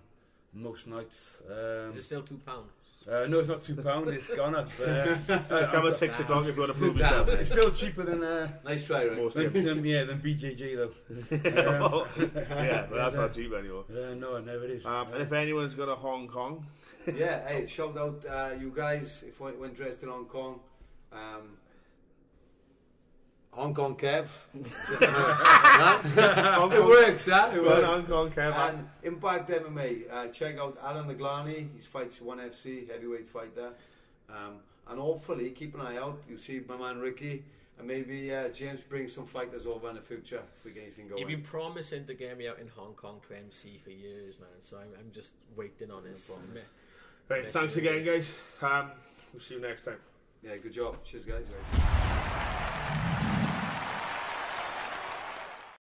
[0.54, 1.42] Most nights.
[1.50, 2.66] Um, Is it still two pound?
[3.10, 4.08] uh, no, it's not two pound.
[4.10, 4.70] It's gone up.
[4.80, 5.16] Uh,
[5.72, 7.28] Come at six o'clock if you want to prove yourself.
[7.28, 9.18] Damn, it's still cheaper than uh, Nice try, Rick.
[9.18, 10.94] Most than, than- yeah than BJJ though.
[11.40, 13.86] Um, yeah, but that's not cheap anymore.
[13.90, 14.86] uh, no, it never is.
[14.86, 16.66] Um, and if anyone's got a Hong Kong,
[17.16, 20.60] yeah, hey, shout out uh, you guys if you're interested in Hong Kong.
[21.12, 21.58] Um,
[23.60, 24.28] Hong Kong Kev.
[25.02, 26.70] Huh?
[26.74, 27.52] it works, huh?
[27.54, 27.86] It go on, works.
[27.86, 28.54] Hong Kong, Kevin.
[28.54, 31.68] And Impact MMA, uh, check out Alan Ngalani.
[31.76, 33.74] He fights one FC heavyweight fighter,
[34.30, 36.22] um, and hopefully keep an eye out.
[36.30, 37.44] You see my man Ricky,
[37.78, 41.10] and maybe uh, James brings some fighters over in the future if we get anything
[41.10, 41.20] going.
[41.20, 44.50] You've been promising to get me out in Hong Kong to MC for years, man.
[44.60, 46.30] So I'm, I'm just waiting on this.
[46.30, 46.70] promise.
[47.28, 48.32] Right, thanks again, guys.
[48.62, 48.92] Um,
[49.34, 49.98] we'll see you next time.
[50.42, 51.04] Yeah, good job.
[51.04, 51.54] Cheers, guys.